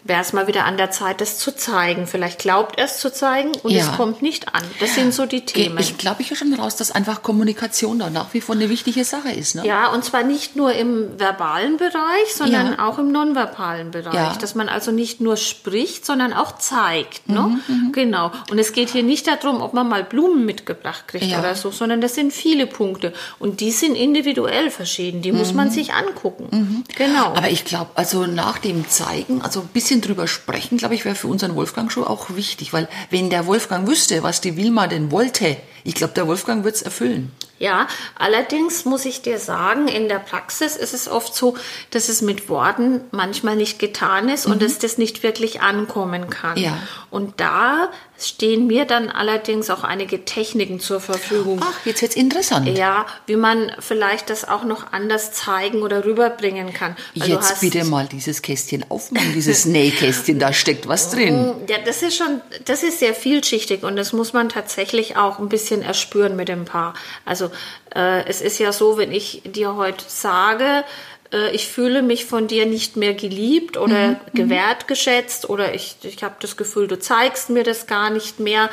wäre 0.03 0.21
es 0.21 0.31
mal 0.33 0.47
wieder 0.47 0.65
an 0.65 0.77
der 0.77 0.89
Zeit, 0.91 1.19
das 1.21 1.37
zu 1.37 1.55
zeigen. 1.55 2.07
Vielleicht 2.07 2.39
glaubt 2.39 2.77
er 2.77 2.85
es 2.85 2.99
zu 2.99 3.11
zeigen 3.11 3.51
und 3.63 3.71
Ja. 3.71 3.81
es 3.83 3.91
kommt 3.97 4.21
nicht 4.21 4.53
an. 4.55 4.63
Das 4.79 4.95
sind 4.95 5.13
so 5.13 5.25
die 5.25 5.41
Themen. 5.45 5.77
Ich 5.79 5.97
glaube, 5.97 6.21
ich 6.21 6.37
schon 6.37 6.53
raus, 6.53 6.75
dass 6.77 6.91
einfach 6.91 7.23
Kommunikation 7.23 7.99
da 7.99 8.09
nach 8.09 8.33
wie 8.33 8.41
vor 8.41 8.55
eine 8.55 8.69
wichtige 8.69 9.03
Sache 9.03 9.31
ist. 9.31 9.55
Ne? 9.55 9.65
Ja, 9.65 9.87
und 9.91 10.05
zwar 10.05 10.23
nicht 10.23 10.55
nur 10.55 10.71
im 10.73 11.19
verbalen 11.19 11.77
Bereich, 11.77 12.33
sondern 12.35 12.73
Ja. 12.77 12.87
auch 12.87 12.99
im 12.99 13.11
nonverbalen 13.11 13.91
Bereich. 13.91 14.13
Ja. 14.13 14.37
Dass 14.39 14.55
man 14.55 14.69
also 14.69 14.91
nicht 14.91 15.19
nur 15.19 15.35
spricht, 15.37 16.05
sondern 16.05 16.31
auch 16.33 16.57
zeigt. 16.57 17.27
Ne? 17.29 17.59
Mhm, 17.67 17.91
Genau. 17.91 18.31
Und 18.51 18.59
es 18.59 18.71
geht 18.73 18.89
hier 18.89 19.03
nicht 19.03 19.27
darum, 19.27 19.61
ob 19.61 19.73
man 19.73 19.89
mal 19.89 20.03
Blumen 20.03 20.45
mitgebracht 20.45 21.07
kriegt 21.07 21.37
oder 21.37 21.55
so, 21.55 21.71
sondern 21.71 21.99
das 22.01 22.15
sind 22.15 22.31
viele 22.31 22.67
Punkte. 22.67 23.13
Und 23.39 23.59
die 23.59 23.71
sind 23.71 23.95
individuell 23.95 24.69
verschieden. 24.71 25.21
Die 25.21 25.31
muss 25.31 25.53
man 25.53 25.71
sich 25.71 25.93
angucken. 25.93 26.83
Genau. 26.95 27.29
Mhm. 27.31 27.35
Aber 27.37 27.49
ich 27.49 27.65
glaube, 27.65 27.91
also 27.95 28.25
nach 28.25 28.59
dem 28.59 28.87
Zeigen, 28.89 29.41
also 29.41 29.61
ein 29.61 29.67
bisschen 29.69 29.86
drüber 29.95 30.27
sprechen, 30.27 30.77
glaube 30.77 30.95
ich, 30.95 31.05
wäre 31.05 31.15
für 31.15 31.27
unseren 31.27 31.55
Wolfgang 31.55 31.91
schon 31.91 32.03
auch 32.03 32.35
wichtig. 32.35 32.73
Weil 32.73 32.87
wenn 33.09 33.29
der 33.29 33.45
Wolfgang 33.45 33.87
wüsste, 33.87 34.23
was 34.23 34.41
die 34.41 34.57
Wilma 34.57 34.87
denn 34.87 35.11
wollte, 35.11 35.57
ich 35.83 35.95
glaube, 35.95 36.13
der 36.13 36.27
Wolfgang 36.27 36.63
wird 36.63 36.75
es 36.75 36.81
erfüllen. 36.81 37.31
Ja, 37.59 37.87
allerdings 38.17 38.85
muss 38.85 39.05
ich 39.05 39.21
dir 39.21 39.39
sagen, 39.39 39.87
in 39.87 40.07
der 40.07 40.19
Praxis 40.19 40.75
ist 40.75 40.93
es 40.93 41.07
oft 41.07 41.33
so, 41.33 41.55
dass 41.91 42.09
es 42.09 42.21
mit 42.21 42.49
Worten 42.49 43.01
manchmal 43.11 43.55
nicht 43.55 43.79
getan 43.79 44.29
ist 44.29 44.45
und 44.45 44.61
dass 44.61 44.77
das 44.77 44.97
nicht 44.97 45.23
wirklich 45.23 45.61
ankommen 45.61 46.29
kann. 46.29 46.57
Mhm. 46.57 46.63
Ja. 46.63 46.77
Und 47.09 47.39
da 47.39 47.89
stehen 48.19 48.67
mir 48.67 48.85
dann 48.85 49.09
allerdings 49.09 49.69
auch 49.69 49.83
einige 49.83 50.25
Techniken 50.25 50.79
zur 50.79 50.99
Verfügung. 50.99 51.59
Ach, 51.63 51.85
jetzt 51.85 52.01
wird's 52.01 52.15
interessant. 52.15 52.67
Ja, 52.67 53.05
wie 53.27 53.35
man 53.35 53.71
vielleicht 53.79 54.29
das 54.29 54.47
auch 54.47 54.63
noch 54.63 54.91
anders 54.91 55.33
zeigen 55.33 55.83
oder 55.83 56.03
rüberbringen 56.03 56.73
kann. 56.73 56.95
Weil 57.15 57.29
Jetzt 57.29 57.61
bitte 57.61 57.83
mal 57.85 58.07
dieses 58.07 58.41
Kästchen 58.41 58.85
aufmachen, 58.89 59.33
dieses 59.33 59.65
Nähkästchen, 59.65 60.39
da 60.39 60.51
steckt 60.51 60.87
was 60.87 61.11
drin. 61.11 61.53
Ja, 61.69 61.77
das 61.85 62.01
ist 62.01 62.17
schon, 62.17 62.41
das 62.65 62.83
ist 62.83 62.99
sehr 62.99 63.13
vielschichtig 63.13 63.83
und 63.83 63.95
das 63.95 64.13
muss 64.13 64.33
man 64.33 64.49
tatsächlich 64.49 65.15
auch 65.15 65.39
ein 65.39 65.49
bisschen 65.49 65.81
erspüren 65.83 66.35
mit 66.35 66.49
dem 66.49 66.65
Paar. 66.65 66.95
Also 67.23 67.46
Also 67.47 67.99
äh, 67.99 68.27
es 68.27 68.41
ist 68.41 68.59
ja 68.59 68.71
so, 68.71 68.97
wenn 68.97 69.11
ich 69.11 69.41
dir 69.45 69.75
heute 69.75 70.03
sage, 70.07 70.83
äh, 71.31 71.51
ich 71.51 71.67
fühle 71.67 72.01
mich 72.01 72.25
von 72.25 72.47
dir 72.47 72.65
nicht 72.65 72.95
mehr 72.95 73.13
geliebt 73.13 73.77
oder 73.77 74.09
mhm. 74.09 74.17
gewertgeschätzt 74.33 75.49
oder 75.49 75.73
ich, 75.73 75.97
ich 76.03 76.23
habe 76.23 76.35
das 76.39 76.57
Gefühl, 76.57 76.87
du 76.87 76.99
zeigst 76.99 77.49
mir 77.49 77.63
das 77.63 77.87
gar 77.87 78.09
nicht 78.09 78.39
mehr, 78.39 78.69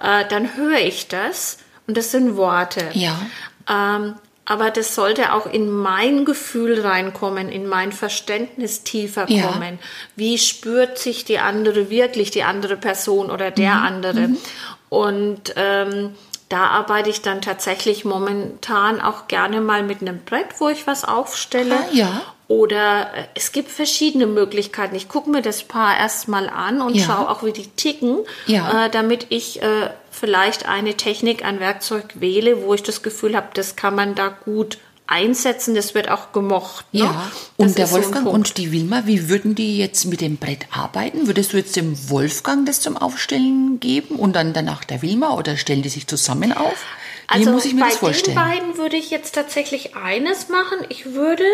äh, 0.00 0.24
dann 0.28 0.56
höre 0.56 0.80
ich 0.80 1.08
das 1.08 1.58
und 1.86 1.96
das 1.96 2.10
sind 2.10 2.36
Worte. 2.36 2.84
Ja. 2.92 3.18
Ähm, 3.68 4.14
aber 4.46 4.70
das 4.70 4.96
sollte 4.96 5.32
auch 5.32 5.46
in 5.46 5.70
mein 5.70 6.24
Gefühl 6.24 6.80
reinkommen, 6.80 7.48
in 7.48 7.68
mein 7.68 7.92
Verständnis 7.92 8.82
tiefer 8.82 9.26
kommen. 9.26 9.78
Ja. 9.80 9.86
Wie 10.16 10.38
spürt 10.38 10.98
sich 10.98 11.24
die 11.24 11.38
andere 11.38 11.88
wirklich, 11.88 12.32
die 12.32 12.42
andere 12.42 12.76
Person 12.76 13.30
oder 13.30 13.52
der 13.52 13.76
mhm. 13.76 13.82
andere? 13.82 14.20
Mhm. 14.28 14.36
Und 14.88 15.54
ähm, 15.54 16.14
da 16.50 16.66
arbeite 16.66 17.08
ich 17.08 17.22
dann 17.22 17.40
tatsächlich 17.40 18.04
momentan 18.04 19.00
auch 19.00 19.28
gerne 19.28 19.60
mal 19.60 19.84
mit 19.84 20.02
einem 20.02 20.18
Brett, 20.24 20.48
wo 20.58 20.68
ich 20.68 20.86
was 20.86 21.04
aufstelle. 21.04 21.76
Ah, 21.76 21.92
ja. 21.92 22.22
Oder 22.48 23.14
äh, 23.14 23.24
es 23.36 23.52
gibt 23.52 23.70
verschiedene 23.70 24.26
Möglichkeiten. 24.26 24.96
Ich 24.96 25.08
gucke 25.08 25.30
mir 25.30 25.42
das 25.42 25.62
Paar 25.62 25.96
erstmal 25.96 26.50
an 26.50 26.82
und 26.82 26.96
ja. 26.96 27.04
schaue 27.04 27.30
auch, 27.30 27.44
wie 27.44 27.52
die 27.52 27.68
ticken, 27.68 28.18
ja. 28.46 28.86
äh, 28.86 28.90
damit 28.90 29.26
ich 29.28 29.62
äh, 29.62 29.90
vielleicht 30.10 30.68
eine 30.68 30.94
Technik, 30.94 31.44
ein 31.44 31.60
Werkzeug 31.60 32.06
wähle, 32.14 32.64
wo 32.64 32.74
ich 32.74 32.82
das 32.82 33.02
Gefühl 33.02 33.36
habe, 33.36 33.50
das 33.54 33.76
kann 33.76 33.94
man 33.94 34.16
da 34.16 34.26
gut 34.28 34.78
einsetzen, 35.10 35.74
das 35.74 35.94
wird 35.94 36.08
auch 36.08 36.32
gemocht. 36.32 36.86
Ne? 36.92 37.00
Ja, 37.00 37.30
und 37.56 37.76
der 37.76 37.90
Wolfgang 37.90 38.26
so 38.26 38.30
und 38.30 38.56
die 38.56 38.72
Wilma, 38.72 39.02
wie 39.06 39.28
würden 39.28 39.54
die 39.54 39.76
jetzt 39.76 40.04
mit 40.06 40.20
dem 40.20 40.36
Brett 40.36 40.66
arbeiten? 40.70 41.26
Würdest 41.26 41.52
du 41.52 41.56
jetzt 41.56 41.76
dem 41.76 42.10
Wolfgang 42.10 42.64
das 42.64 42.80
zum 42.80 42.96
Aufstellen 42.96 43.80
geben 43.80 44.16
und 44.16 44.34
dann 44.34 44.52
danach 44.52 44.84
der 44.84 45.02
Wilma 45.02 45.36
oder 45.36 45.56
stellen 45.56 45.82
die 45.82 45.88
sich 45.88 46.06
zusammen 46.06 46.52
auf? 46.52 46.84
Wie 47.28 47.34
also 47.34 47.50
muss 47.52 47.64
ich 47.64 47.74
mir 47.74 47.84
das 47.84 47.96
vorstellen? 47.96 48.36
Bei 48.36 48.54
den 48.54 48.60
beiden 48.60 48.78
würde 48.78 48.96
ich 48.96 49.10
jetzt 49.10 49.34
tatsächlich 49.34 49.96
eines 49.96 50.48
machen. 50.48 50.78
Ich 50.88 51.06
würde 51.06 51.44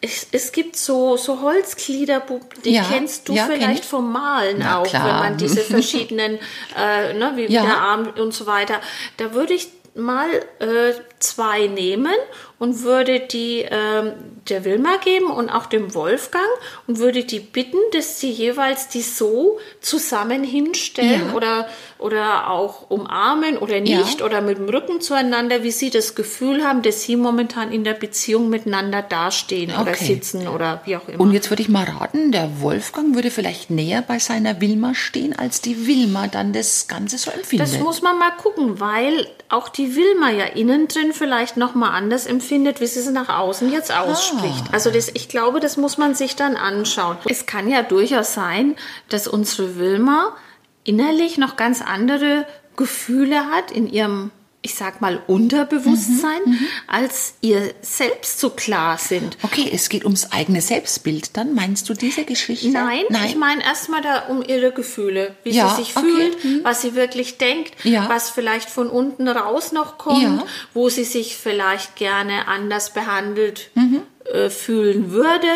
es, 0.00 0.28
es 0.30 0.52
gibt 0.52 0.76
so, 0.76 1.16
so 1.16 1.42
Holzglieder, 1.42 2.22
die 2.64 2.74
ja, 2.74 2.84
kennst 2.88 3.28
du 3.28 3.32
ja, 3.32 3.46
vielleicht 3.46 3.82
kenn 3.82 3.88
vom 3.88 4.12
Malen 4.12 4.58
Na, 4.60 4.78
auch, 4.78 4.86
klar. 4.86 5.06
wenn 5.06 5.14
man 5.30 5.36
diese 5.38 5.60
verschiedenen, 5.62 6.38
äh, 6.76 7.14
ne, 7.14 7.32
wie 7.34 7.46
ja. 7.46 7.62
der 7.62 7.78
Arm 7.78 8.08
und 8.16 8.32
so 8.32 8.46
weiter. 8.46 8.80
Da 9.16 9.34
würde 9.34 9.54
ich 9.54 9.68
mal 9.98 10.28
äh, 10.60 10.94
zwei 11.18 11.66
nehmen 11.66 12.14
und 12.58 12.82
würde 12.82 13.20
die 13.20 13.64
ähm, 13.68 14.12
der 14.48 14.64
Wilma 14.64 14.96
geben 15.04 15.30
und 15.30 15.48
auch 15.50 15.66
dem 15.66 15.94
Wolfgang 15.94 16.46
und 16.86 16.98
würde 16.98 17.24
die 17.24 17.40
bitten, 17.40 17.78
dass 17.92 18.18
sie 18.18 18.30
jeweils 18.30 18.88
die 18.88 19.02
so 19.02 19.58
zusammen 19.80 20.42
hinstellen 20.42 21.28
ja. 21.28 21.34
oder, 21.34 21.68
oder 21.98 22.50
auch 22.50 22.90
umarmen 22.90 23.58
oder 23.58 23.80
nicht 23.80 24.20
ja. 24.20 24.26
oder 24.26 24.40
mit 24.40 24.58
dem 24.58 24.68
Rücken 24.68 25.00
zueinander, 25.00 25.62
wie 25.62 25.70
sie 25.70 25.90
das 25.90 26.14
Gefühl 26.14 26.64
haben, 26.64 26.82
dass 26.82 27.02
sie 27.02 27.16
momentan 27.16 27.72
in 27.72 27.84
der 27.84 27.94
Beziehung 27.94 28.48
miteinander 28.48 29.02
dastehen 29.02 29.70
okay. 29.70 29.82
oder 29.82 29.94
sitzen 29.94 30.48
oder 30.48 30.80
wie 30.84 30.96
auch 30.96 31.08
immer. 31.08 31.20
Und 31.20 31.32
jetzt 31.32 31.50
würde 31.50 31.62
ich 31.62 31.68
mal 31.68 31.84
raten, 31.84 32.32
der 32.32 32.60
Wolfgang 32.60 33.14
würde 33.14 33.30
vielleicht 33.30 33.70
näher 33.70 34.02
bei 34.02 34.18
seiner 34.18 34.60
Wilma 34.60 34.94
stehen, 34.94 35.38
als 35.38 35.60
die 35.60 35.86
Wilma 35.86 36.26
dann 36.26 36.52
das 36.52 36.88
Ganze 36.88 37.18
so 37.18 37.30
empfindet. 37.30 37.68
Das 37.68 37.78
muss 37.80 38.02
man 38.02 38.18
mal 38.18 38.32
gucken, 38.32 38.80
weil 38.80 39.26
auch 39.48 39.68
die 39.68 39.96
Wilma 39.96 40.30
ja 40.30 40.44
innen 40.44 40.88
drin 40.88 41.12
vielleicht 41.12 41.56
nochmal 41.56 41.92
anders 41.92 42.26
empfindet, 42.26 42.80
wie 42.80 42.86
sie 42.86 43.00
es 43.00 43.10
nach 43.10 43.28
außen 43.28 43.72
jetzt 43.72 43.90
ah. 43.90 44.00
ausspricht. 44.00 44.64
Ah. 44.68 44.72
Also 44.72 44.90
das, 44.90 45.08
ich 45.08 45.28
glaube, 45.28 45.60
das 45.60 45.76
muss 45.76 45.98
man 45.98 46.14
sich 46.14 46.36
dann 46.36 46.56
anschauen. 46.56 47.16
Es 47.26 47.46
kann 47.46 47.68
ja 47.68 47.82
durchaus 47.82 48.34
sein, 48.34 48.76
dass 49.08 49.26
unsere 49.26 49.78
Wilma 49.78 50.36
innerlich 50.84 51.38
noch 51.38 51.56
ganz 51.56 51.82
andere 51.82 52.46
Gefühle 52.76 53.50
hat 53.50 53.70
in 53.70 53.88
ihrem 53.88 54.30
ich 54.60 54.74
sag 54.74 55.00
mal, 55.00 55.22
Unterbewusstsein, 55.28 56.42
mhm, 56.44 56.52
mhm, 56.52 56.66
als 56.88 57.34
ihr 57.40 57.74
selbst 57.80 58.40
so 58.40 58.50
klar 58.50 58.98
sind. 58.98 59.38
Okay, 59.42 59.70
es 59.72 59.88
geht 59.88 60.04
ums 60.04 60.32
eigene 60.32 60.60
Selbstbild. 60.60 61.36
Dann 61.36 61.54
meinst 61.54 61.88
du 61.88 61.94
diese 61.94 62.24
Geschichte? 62.24 62.68
Nein, 62.68 63.04
Nein. 63.08 63.26
ich 63.28 63.36
meine 63.36 63.62
erstmal 63.62 64.02
da 64.02 64.26
um 64.26 64.42
ihre 64.42 64.72
Gefühle, 64.72 65.36
wie 65.44 65.50
ja, 65.50 65.68
sie 65.68 65.84
sich 65.84 65.96
okay. 65.96 66.06
fühlt, 66.06 66.44
mhm. 66.44 66.60
was 66.64 66.82
sie 66.82 66.96
wirklich 66.96 67.38
denkt, 67.38 67.72
ja. 67.84 68.08
was 68.08 68.30
vielleicht 68.30 68.68
von 68.68 68.88
unten 68.88 69.28
raus 69.28 69.70
noch 69.70 69.96
kommt, 69.96 70.22
ja. 70.22 70.46
wo 70.74 70.88
sie 70.88 71.04
sich 71.04 71.36
vielleicht 71.36 71.94
gerne 71.94 72.48
anders 72.48 72.92
behandelt 72.92 73.70
mhm. 73.74 74.02
Äh, 74.32 74.50
fühlen 74.50 75.10
würde. 75.10 75.46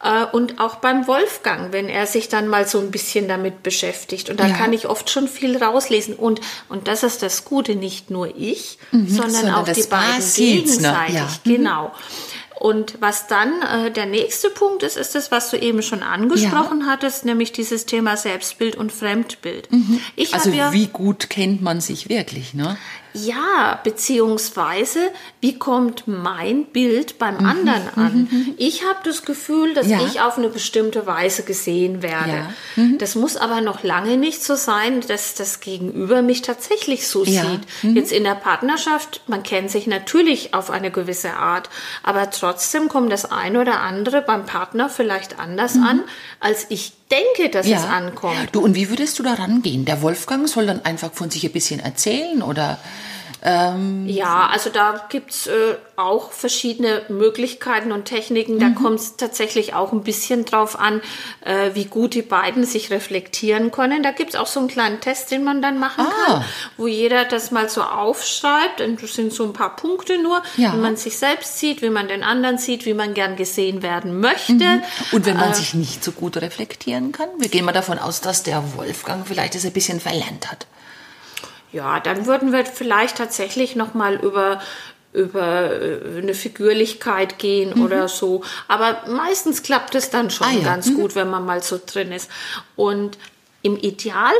Äh, 0.00 0.26
und 0.26 0.60
auch 0.60 0.76
beim 0.76 1.08
Wolfgang, 1.08 1.72
wenn 1.72 1.88
er 1.88 2.06
sich 2.06 2.28
dann 2.28 2.46
mal 2.46 2.68
so 2.68 2.78
ein 2.78 2.92
bisschen 2.92 3.26
damit 3.26 3.64
beschäftigt. 3.64 4.30
Und 4.30 4.38
da 4.38 4.46
ja. 4.46 4.54
kann 4.54 4.72
ich 4.72 4.86
oft 4.86 5.10
schon 5.10 5.26
viel 5.26 5.56
rauslesen. 5.56 6.14
Und, 6.14 6.40
und 6.68 6.86
das 6.86 7.02
ist 7.02 7.24
das 7.24 7.44
Gute, 7.44 7.74
nicht 7.74 8.10
nur 8.10 8.32
ich, 8.36 8.78
mhm, 8.92 9.08
sondern, 9.08 9.30
sondern, 9.32 9.54
auch 9.56 9.68
die 9.68 9.82
beiden 9.82 10.18
ne? 10.18 10.32
gegenseitig. 10.36 11.14
Ja. 11.16 11.24
Mhm. 11.44 11.52
Genau. 11.52 11.92
Und 12.60 12.98
was 13.00 13.26
dann 13.26 13.60
äh, 13.62 13.90
der 13.90 14.06
nächste 14.06 14.50
Punkt 14.50 14.84
ist, 14.84 14.96
ist 14.96 15.16
das, 15.16 15.32
was 15.32 15.50
du 15.50 15.56
eben 15.56 15.82
schon 15.82 16.04
angesprochen 16.04 16.82
ja. 16.82 16.86
hattest, 16.86 17.24
nämlich 17.24 17.50
dieses 17.50 17.86
Thema 17.86 18.16
Selbstbild 18.16 18.76
und 18.76 18.92
Fremdbild. 18.92 19.72
Mhm. 19.72 19.98
also 20.30 20.50
ja, 20.50 20.72
wie 20.72 20.86
gut 20.86 21.28
kennt 21.28 21.60
man 21.60 21.80
sich 21.80 22.08
wirklich, 22.08 22.54
ne? 22.54 22.76
Ja, 23.14 23.80
beziehungsweise, 23.84 24.98
wie 25.40 25.58
kommt 25.58 26.04
mein 26.06 26.64
Bild 26.66 27.18
beim 27.18 27.38
mhm. 27.38 27.46
anderen 27.46 27.88
an? 27.96 28.28
Mhm. 28.30 28.54
Ich 28.56 28.84
habe 28.84 29.00
das 29.04 29.24
Gefühl, 29.24 29.74
dass 29.74 29.86
ja. 29.86 30.00
ich 30.06 30.20
auf 30.20 30.38
eine 30.38 30.48
bestimmte 30.48 31.06
Weise 31.06 31.42
gesehen 31.42 32.02
werde. 32.02 32.30
Ja. 32.30 32.52
Mhm. 32.76 32.98
Das 32.98 33.14
muss 33.14 33.36
aber 33.36 33.60
noch 33.60 33.82
lange 33.82 34.16
nicht 34.16 34.42
so 34.42 34.54
sein, 34.54 35.02
dass 35.06 35.34
das 35.34 35.60
Gegenüber 35.60 36.22
mich 36.22 36.42
tatsächlich 36.42 37.06
so 37.06 37.24
ja. 37.24 37.42
sieht. 37.42 37.60
Mhm. 37.82 37.96
Jetzt 37.96 38.12
in 38.12 38.24
der 38.24 38.34
Partnerschaft, 38.34 39.20
man 39.26 39.42
kennt 39.42 39.70
sich 39.70 39.86
natürlich 39.86 40.54
auf 40.54 40.70
eine 40.70 40.90
gewisse 40.90 41.34
Art, 41.34 41.68
aber 42.02 42.30
trotzdem 42.30 42.88
kommt 42.88 43.12
das 43.12 43.30
eine 43.30 43.60
oder 43.60 43.80
andere 43.80 44.22
beim 44.22 44.46
Partner 44.46 44.88
vielleicht 44.88 45.38
anders 45.38 45.74
mhm. 45.74 45.84
an, 45.84 46.04
als 46.40 46.66
ich 46.70 46.92
denke, 47.12 47.50
dass 47.50 47.66
es 47.66 47.84
ankommt. 47.84 48.48
Du, 48.52 48.60
und 48.60 48.74
wie 48.74 48.88
würdest 48.88 49.18
du 49.18 49.22
da 49.22 49.34
rangehen? 49.34 49.84
Der 49.84 50.02
Wolfgang 50.02 50.48
soll 50.48 50.66
dann 50.66 50.84
einfach 50.84 51.12
von 51.12 51.30
sich 51.30 51.44
ein 51.44 51.52
bisschen 51.52 51.80
erzählen 51.80 52.42
oder 52.42 52.78
ähm, 53.42 54.06
ja, 54.06 54.46
also 54.46 54.70
da 54.70 55.06
gibt's 55.08 55.46
äh, 55.46 55.76
auch 55.96 56.32
verschiedene 56.32 57.02
Möglichkeiten 57.08 57.92
und 57.92 58.04
Techniken. 58.04 58.58
Da 58.58 58.66
mhm. 58.66 58.74
kommt 58.76 59.00
es 59.00 59.16
tatsächlich 59.16 59.74
auch 59.74 59.92
ein 59.92 60.02
bisschen 60.02 60.44
drauf 60.44 60.78
an, 60.78 61.00
äh, 61.44 61.70
wie 61.74 61.86
gut 61.86 62.14
die 62.14 62.22
beiden 62.22 62.64
sich 62.64 62.90
reflektieren 62.90 63.70
können. 63.70 64.02
Da 64.02 64.10
gibt's 64.10 64.36
auch 64.36 64.46
so 64.46 64.60
einen 64.60 64.68
kleinen 64.68 65.00
Test, 65.00 65.30
den 65.30 65.44
man 65.44 65.62
dann 65.62 65.78
machen 65.78 66.06
ah. 66.06 66.26
kann, 66.26 66.44
wo 66.76 66.86
jeder 66.86 67.24
das 67.24 67.50
mal 67.50 67.68
so 67.68 67.82
aufschreibt. 67.82 68.80
Und 68.80 69.02
das 69.02 69.14
sind 69.14 69.32
so 69.32 69.44
ein 69.44 69.52
paar 69.52 69.76
Punkte 69.76 70.22
nur, 70.22 70.42
ja. 70.56 70.72
wie 70.72 70.78
man 70.78 70.96
sich 70.96 71.18
selbst 71.18 71.58
sieht, 71.58 71.82
wie 71.82 71.90
man 71.90 72.08
den 72.08 72.22
anderen 72.22 72.58
sieht, 72.58 72.86
wie 72.86 72.94
man 72.94 73.14
gern 73.14 73.36
gesehen 73.36 73.82
werden 73.82 74.20
möchte. 74.20 74.52
Mhm. 74.52 74.82
Und 75.12 75.26
wenn 75.26 75.36
man 75.36 75.50
äh, 75.50 75.54
sich 75.54 75.74
nicht 75.74 76.04
so 76.04 76.12
gut 76.12 76.36
reflektieren 76.36 77.12
kann, 77.12 77.28
wir 77.38 77.48
gehen 77.48 77.64
mal 77.64 77.72
davon 77.72 77.98
aus, 77.98 78.20
dass 78.20 78.42
der 78.42 78.62
Wolfgang 78.76 79.26
vielleicht 79.26 79.54
das 79.54 79.64
ein 79.64 79.72
bisschen 79.72 80.00
verlernt 80.00 80.50
hat. 80.50 80.66
Ja, 81.72 82.00
dann 82.00 82.26
würden 82.26 82.52
wir 82.52 82.64
vielleicht 82.66 83.16
tatsächlich 83.16 83.76
noch 83.76 83.94
mal 83.94 84.16
über 84.16 84.60
über 85.12 85.70
äh, 85.70 86.18
eine 86.18 86.34
Figürlichkeit 86.34 87.38
gehen 87.38 87.76
mhm. 87.76 87.84
oder 87.84 88.08
so. 88.08 88.42
Aber 88.68 89.02
meistens 89.08 89.62
klappt 89.62 89.94
es 89.94 90.10
dann 90.10 90.30
schon 90.30 90.46
ah, 90.46 90.52
ja. 90.52 90.64
ganz 90.64 90.86
mhm. 90.86 90.94
gut, 90.94 91.14
wenn 91.14 91.28
man 91.28 91.44
mal 91.44 91.62
so 91.62 91.78
drin 91.84 92.12
ist. 92.12 92.30
Und 92.76 93.18
im 93.60 93.76
Idealfall 93.76 94.32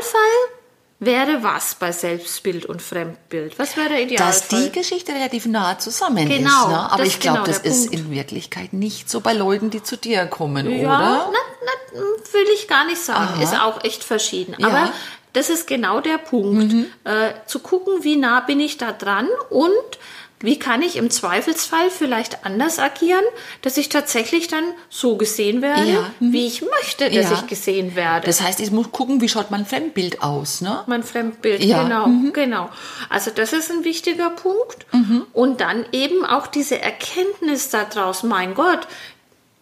wäre 0.99 1.43
was 1.43 1.75
bei 1.75 1.91
Selbstbild 1.91 2.65
und 2.65 2.81
Fremdbild? 2.81 3.59
Was 3.59 3.77
wäre 3.77 3.89
der 3.89 4.01
Idealfall? 4.03 4.27
Dass 4.27 4.47
die 4.47 4.71
Geschichte 4.71 5.11
relativ 5.11 5.45
nah 5.45 5.77
zusammen 5.77 6.27
genau, 6.27 6.49
ist. 6.49 6.67
Ne? 6.69 6.91
Aber 6.91 7.03
ich 7.03 7.19
glaube, 7.19 7.39
genau 7.39 7.47
das 7.47 7.59
ist 7.59 7.89
Punkt. 7.89 8.05
in 8.05 8.11
Wirklichkeit 8.11 8.73
nicht 8.73 9.09
so 9.09 9.21
bei 9.21 9.33
Leuten, 9.33 9.69
die 9.69 9.83
zu 9.83 9.97
dir 9.97 10.25
kommen, 10.27 10.69
ja, 10.69 10.77
oder? 10.79 11.31
Na, 11.31 11.39
na, 11.65 12.01
will 12.33 12.47
ich 12.53 12.67
gar 12.67 12.85
nicht 12.85 13.01
sagen. 13.01 13.33
Aha. 13.35 13.43
Ist 13.43 13.61
auch 13.61 13.83
echt 13.83 14.03
verschieden. 14.03 14.55
Ja. 14.57 14.67
Aber 14.67 14.91
das 15.33 15.49
ist 15.49 15.67
genau 15.67 15.99
der 15.99 16.17
Punkt. 16.17 16.73
Mhm. 16.73 16.85
Äh, 17.03 17.31
zu 17.45 17.59
gucken, 17.59 18.03
wie 18.03 18.15
nah 18.15 18.39
bin 18.39 18.59
ich 18.59 18.77
da 18.77 18.91
dran 18.91 19.27
und 19.49 19.97
wie 20.43 20.59
kann 20.59 20.81
ich 20.81 20.97
im 20.97 21.09
Zweifelsfall 21.09 21.89
vielleicht 21.89 22.45
anders 22.45 22.77
agieren, 22.77 23.23
dass 23.61 23.77
ich 23.77 23.87
tatsächlich 23.87 24.49
dann 24.49 24.65
so 24.89 25.15
gesehen 25.15 25.61
werde, 25.61 25.89
ja. 25.89 26.11
mhm. 26.19 26.33
wie 26.33 26.45
ich 26.45 26.61
möchte, 26.61 27.05
dass 27.05 27.31
ja. 27.31 27.33
ich 27.33 27.47
gesehen 27.47 27.95
werde. 27.95 28.25
Das 28.25 28.41
heißt, 28.41 28.59
ich 28.59 28.69
muss 28.69 28.91
gucken, 28.91 29.21
wie 29.21 29.29
schaut 29.29 29.51
mein 29.51 29.65
Fremdbild 29.65 30.21
aus, 30.21 30.59
ne? 30.59 30.83
Mein 30.85 31.03
Fremdbild, 31.03 31.63
ja. 31.63 31.83
genau, 31.83 32.07
mhm. 32.07 32.33
genau. 32.33 32.69
Also 33.09 33.31
das 33.31 33.53
ist 33.53 33.71
ein 33.71 33.85
wichtiger 33.85 34.31
Punkt. 34.31 34.85
Mhm. 34.91 35.25
Und 35.31 35.61
dann 35.61 35.85
eben 35.93 36.25
auch 36.25 36.47
diese 36.47 36.81
Erkenntnis 36.81 37.69
daraus, 37.69 38.23
mein 38.23 38.53
Gott, 38.53 38.85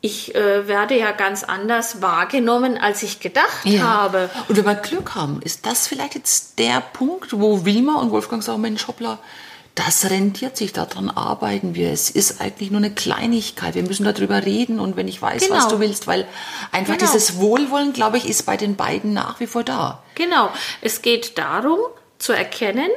ich 0.02 0.34
äh, 0.34 0.68
werde 0.68 0.98
ja 0.98 1.12
ganz 1.12 1.44
anders 1.44 2.02
wahrgenommen, 2.02 2.78
als 2.78 3.04
ich 3.04 3.20
gedacht 3.20 3.66
ja. 3.66 3.84
habe. 3.84 4.30
Und 4.48 4.58
wenn 4.58 4.66
wir 4.66 4.76
Glück 4.76 5.14
haben, 5.14 5.42
ist 5.44 5.66
das 5.68 5.88
vielleicht 5.88 6.16
jetzt 6.16 6.58
der 6.58 6.82
Punkt, 6.82 7.40
wo 7.40 7.66
Wilma 7.66 8.00
und 8.00 8.10
Wolfgang 8.10 8.44
sagen, 8.44 8.62
Mensch, 8.62 8.88
hoppla, 8.88 9.20
das 9.76 10.10
rentiert 10.10 10.58
sich, 10.58 10.74
daran 10.74 11.10
arbeiten 11.10 11.76
wir. 11.76 11.92
Es 11.92 12.10
ist 12.10 12.42
eigentlich 12.42 12.72
nur 12.72 12.80
eine 12.80 12.94
Kleinigkeit. 12.94 13.76
Wir 13.76 13.84
müssen 13.84 14.04
darüber 14.04 14.44
reden 14.44 14.80
und 14.80 14.98
wenn 14.98 15.08
ich 15.08 15.22
weiß, 15.22 15.44
genau. 15.44 15.56
was 15.56 15.68
du 15.68 15.80
willst, 15.80 16.08
weil 16.08 16.28
einfach 16.72 16.98
genau. 16.98 17.12
dieses 17.12 17.38
Wohlwollen, 17.38 17.94
glaube 17.94 18.18
ich, 18.18 18.28
ist 18.28 18.46
bei 18.46 18.58
den 18.58 18.76
beiden 18.76 19.14
nach 19.14 19.40
wie 19.40 19.48
vor 19.48 19.64
da. 19.64 20.04
Genau. 20.16 20.50
Es 20.82 21.02
geht 21.02 21.38
darum, 21.38 21.80
zu 22.18 22.34
erkennen, 22.34 22.90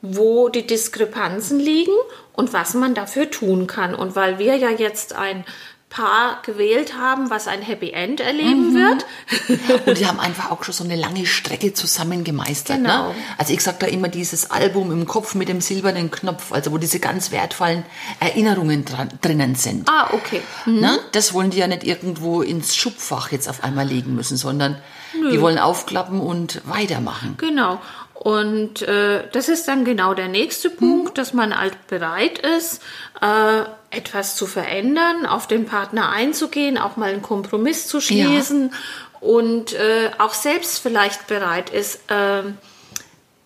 wo 0.00 0.48
die 0.48 0.66
Diskrepanzen 0.66 1.58
liegen 1.58 1.92
und 2.32 2.52
was 2.52 2.74
man 2.74 2.94
dafür 2.94 3.30
tun 3.30 3.66
kann. 3.66 3.94
Und 3.94 4.14
weil 4.14 4.38
wir 4.38 4.56
ja 4.56 4.70
jetzt 4.70 5.14
ein 5.14 5.44
Paar 5.92 6.40
gewählt 6.42 6.98
haben, 6.98 7.28
was 7.28 7.48
ein 7.48 7.60
Happy 7.60 7.90
End 7.90 8.20
erleben 8.20 8.72
mhm. 8.72 8.74
wird. 8.74 9.86
Und 9.86 9.98
die 9.98 10.06
haben 10.06 10.18
einfach 10.18 10.50
auch 10.50 10.64
schon 10.64 10.72
so 10.72 10.84
eine 10.84 10.96
lange 10.96 11.26
Strecke 11.26 11.74
zusammen 11.74 12.24
gemeistert. 12.24 12.80
Ne? 12.80 12.88
Genau. 12.88 13.08
Ne? 13.10 13.14
Also 13.36 13.52
ich 13.52 13.60
sage 13.60 13.76
da 13.80 13.86
immer 13.86 14.08
dieses 14.08 14.50
Album 14.50 14.90
im 14.90 15.06
Kopf 15.06 15.34
mit 15.34 15.48
dem 15.48 15.60
silbernen 15.60 16.10
Knopf, 16.10 16.50
also 16.50 16.72
wo 16.72 16.78
diese 16.78 16.98
ganz 16.98 17.30
wertvollen 17.30 17.84
Erinnerungen 18.20 18.86
dran, 18.86 19.10
drinnen 19.20 19.54
sind. 19.54 19.86
Ah, 19.88 20.08
okay. 20.12 20.40
Mhm. 20.64 20.80
Ne? 20.80 20.98
Das 21.12 21.34
wollen 21.34 21.50
die 21.50 21.58
ja 21.58 21.66
nicht 21.66 21.84
irgendwo 21.84 22.40
ins 22.40 22.74
Schubfach 22.74 23.30
jetzt 23.30 23.46
auf 23.46 23.62
einmal 23.62 23.86
legen 23.86 24.14
müssen, 24.14 24.38
sondern 24.38 24.78
Nö. 25.12 25.30
die 25.30 25.40
wollen 25.42 25.58
aufklappen 25.58 26.20
und 26.20 26.62
weitermachen. 26.64 27.34
Genau. 27.36 27.80
Und 28.14 28.82
äh, 28.82 29.28
das 29.32 29.48
ist 29.48 29.68
dann 29.68 29.84
genau 29.84 30.14
der 30.14 30.28
nächste 30.28 30.70
Punkt, 30.70 31.10
mhm. 31.10 31.14
dass 31.14 31.34
man 31.34 31.58
halt 31.58 31.86
bereit 31.88 32.38
ist, 32.38 32.80
äh, 33.20 33.64
etwas 33.92 34.36
zu 34.36 34.46
verändern, 34.46 35.26
auf 35.26 35.46
den 35.46 35.66
Partner 35.66 36.10
einzugehen, 36.10 36.78
auch 36.78 36.96
mal 36.96 37.12
einen 37.12 37.22
Kompromiss 37.22 37.86
zu 37.86 38.00
schließen 38.00 38.70
ja. 38.70 39.28
und 39.28 39.74
äh, 39.74 40.10
auch 40.18 40.34
selbst 40.34 40.78
vielleicht 40.78 41.26
bereit 41.26 41.70
ist, 41.70 42.10
äh, 42.10 42.42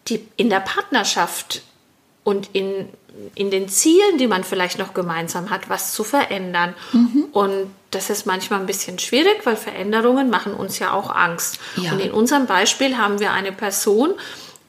die 0.09 0.26
in 0.37 0.50
der 0.50 0.61
Partnerschaft 0.61 1.62
und 2.22 2.50
in, 2.52 2.88
in 3.35 3.50
den 3.50 3.68
Zielen, 3.68 4.18
die 4.18 4.26
man 4.26 4.44
vielleicht 4.44 4.78
noch 4.78 4.94
gemeinsam 4.94 5.50
hat, 5.50 5.68
was 5.68 5.92
zu 5.92 6.04
verändern. 6.04 6.74
Mhm. 6.92 7.28
Und 7.32 7.70
das 7.90 8.11
ist 8.11 8.26
manchmal 8.26 8.61
ein 8.61 8.66
bisschen 8.66 8.98
schwierig, 8.98 9.40
weil 9.44 9.56
Veränderungen 9.56 10.30
machen 10.30 10.54
uns 10.54 10.78
ja 10.78 10.92
auch 10.92 11.14
Angst. 11.14 11.59
Ja. 11.76 11.92
Und 11.92 12.00
in 12.00 12.12
unserem 12.12 12.46
Beispiel 12.46 12.98
haben 12.98 13.20
wir 13.20 13.32
eine 13.32 13.52
Person, 13.52 14.14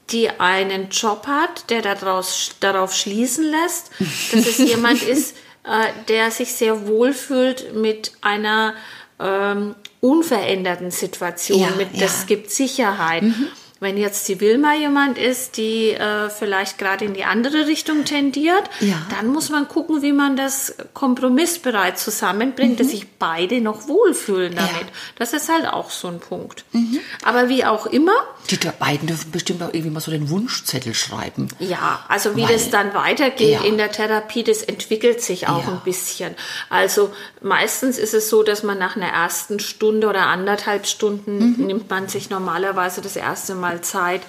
die 0.10 0.30
einen 0.40 0.90
Job 0.90 1.28
hat, 1.28 1.70
der 1.70 1.82
daraus, 1.82 2.52
darauf 2.60 2.96
schließen 2.96 3.46
lässt, 3.46 3.92
dass 4.32 4.46
es 4.46 4.58
jemand 4.58 5.02
ist, 5.04 5.36
äh, 5.68 6.06
der 6.08 6.32
sich 6.32 6.54
sehr 6.54 6.88
wohl 6.88 7.14
fühlt 7.14 7.76
mit 7.76 8.14
einer 8.22 8.74
ähm, 9.20 9.76
unveränderten 10.00 10.92
Situation, 10.92 11.60
ja, 11.60 11.72
mit, 11.76 12.02
das 12.02 12.26
gibt 12.26 12.52
Sicherheit. 12.52 13.24
Mhm. 13.24 13.48
Wenn 13.80 13.98
jetzt 13.98 14.28
die 14.28 14.40
Wilma 14.42 14.74
jemand 14.74 15.18
ist, 15.18 15.58
die 15.58 15.92
äh, 15.92 16.30
vielleicht 16.30 16.78
gerade 16.78 17.06
in 17.06 17.14
die 17.14 17.26
andere 17.26 17.68
Richtung 17.68 18.06
tendiert, 18.06 18.64
ja. 18.80 18.96
dann 19.12 19.28
muss 19.28 19.50
man 19.50 19.68
gucken, 19.68 20.02
wie 20.02 20.14
man 20.14 20.36
das 20.36 20.76
kompromissbereit 20.94 22.00
zusammenbringt, 22.00 22.74
mhm. 22.74 22.78
dass 22.78 22.90
sich 22.90 23.08
beide 23.20 23.62
noch 23.62 23.88
wohlfühlen 23.88 24.56
damit. 24.56 24.72
Ja. 24.72 24.88
Das 25.18 25.34
ist 25.34 25.50
halt 25.50 25.68
auch 25.68 25.92
so 25.92 26.08
ein 26.08 26.20
Punkt. 26.20 26.66
Mhm. 26.72 27.00
Aber 27.24 27.50
wie 27.50 27.66
auch 27.66 27.86
immer. 27.86 28.14
Die 28.50 28.58
beiden 28.80 29.08
dürfen 29.08 29.32
bestimmt 29.32 29.62
auch 29.62 29.74
irgendwie 29.74 29.92
mal 29.92 30.00
so 30.00 30.12
den 30.12 30.30
Wunschzettel 30.30 30.94
schreiben. 30.94 31.50
Ja, 31.60 32.06
also 32.08 32.36
wie 32.36 32.44
Weil, 32.44 32.54
das 32.54 32.72
dann 32.72 32.94
weitergeht 32.94 33.62
ja. 33.62 33.64
in 33.64 33.78
der 33.78 33.92
Therapie, 33.92 34.44
das 34.44 34.64
entwickelt 34.64 35.22
sich 35.22 35.48
auch 35.48 35.68
ein 35.68 35.82
bisschen. 35.84 36.34
Also 36.70 37.12
meistens 37.42 37.98
ist 37.98 38.14
es 38.14 38.30
so, 38.30 38.42
dass 38.42 38.64
man 38.64 38.80
nach 38.80 38.96
einer 38.96 39.10
ersten 39.10 39.60
Stunde 39.60 40.08
oder 40.08 40.28
anderthalb 40.28 40.88
Stunden 40.88 41.58
mhm. 41.58 41.66
nimmt 41.66 41.90
man 41.90 42.08
sich 42.08 42.30
normalerweise 42.30 43.02
das 43.02 43.16
erste 43.16 43.54
Mal 43.56 43.67
mal 43.68 43.82
Zeit, 43.82 44.22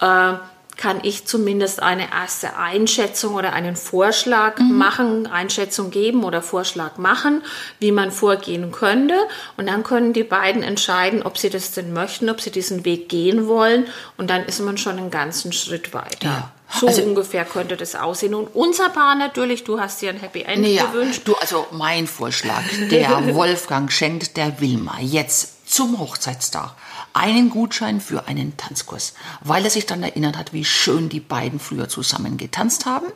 äh, 0.00 0.34
kann 0.76 1.00
ich 1.02 1.26
zumindest 1.26 1.80
eine 1.82 2.10
erste 2.12 2.56
Einschätzung 2.56 3.34
oder 3.34 3.52
einen 3.52 3.76
Vorschlag 3.76 4.58
mhm. 4.58 4.78
machen, 4.78 5.26
Einschätzung 5.26 5.90
geben 5.90 6.24
oder 6.24 6.42
Vorschlag 6.42 6.96
machen, 6.96 7.42
wie 7.78 7.92
man 7.92 8.10
vorgehen 8.10 8.72
könnte. 8.72 9.14
Und 9.56 9.68
dann 9.68 9.84
können 9.84 10.12
die 10.12 10.24
beiden 10.24 10.62
entscheiden, 10.62 11.22
ob 11.22 11.38
sie 11.38 11.50
das 11.50 11.72
denn 11.72 11.92
möchten, 11.92 12.30
ob 12.30 12.40
sie 12.40 12.50
diesen 12.50 12.84
Weg 12.84 13.08
gehen 13.08 13.46
wollen. 13.46 13.86
Und 14.16 14.28
dann 14.30 14.44
ist 14.44 14.60
man 14.60 14.78
schon 14.78 14.98
einen 14.98 15.10
ganzen 15.10 15.52
Schritt 15.52 15.92
weiter. 15.94 16.26
Ja. 16.26 16.52
So 16.80 16.86
also, 16.86 17.02
ungefähr 17.02 17.44
könnte 17.44 17.76
das 17.76 17.94
aussehen. 17.94 18.34
Und 18.34 18.48
unser 18.54 18.88
Paar 18.88 19.14
natürlich, 19.14 19.62
du 19.62 19.78
hast 19.78 20.00
dir 20.00 20.08
ein 20.08 20.18
Happy 20.18 20.40
End 20.40 20.66
ja, 20.66 20.86
gewünscht. 20.86 21.20
Du, 21.26 21.34
also 21.34 21.66
mein 21.70 22.06
Vorschlag, 22.06 22.62
der 22.90 23.34
Wolfgang 23.34 23.92
schenkt 23.92 24.38
der 24.38 24.58
Wilma 24.60 24.96
jetzt 25.00 25.51
zum 25.72 25.98
Hochzeitstag 25.98 26.74
einen 27.14 27.48
Gutschein 27.48 28.00
für 28.00 28.28
einen 28.28 28.58
Tanzkurs, 28.58 29.14
weil 29.40 29.64
er 29.64 29.70
sich 29.70 29.86
dann 29.86 30.02
erinnert 30.02 30.36
hat, 30.36 30.52
wie 30.52 30.66
schön 30.66 31.08
die 31.08 31.20
beiden 31.20 31.58
früher 31.60 31.88
zusammen 31.88 32.36
getanzt 32.36 32.84
haben. 32.84 33.06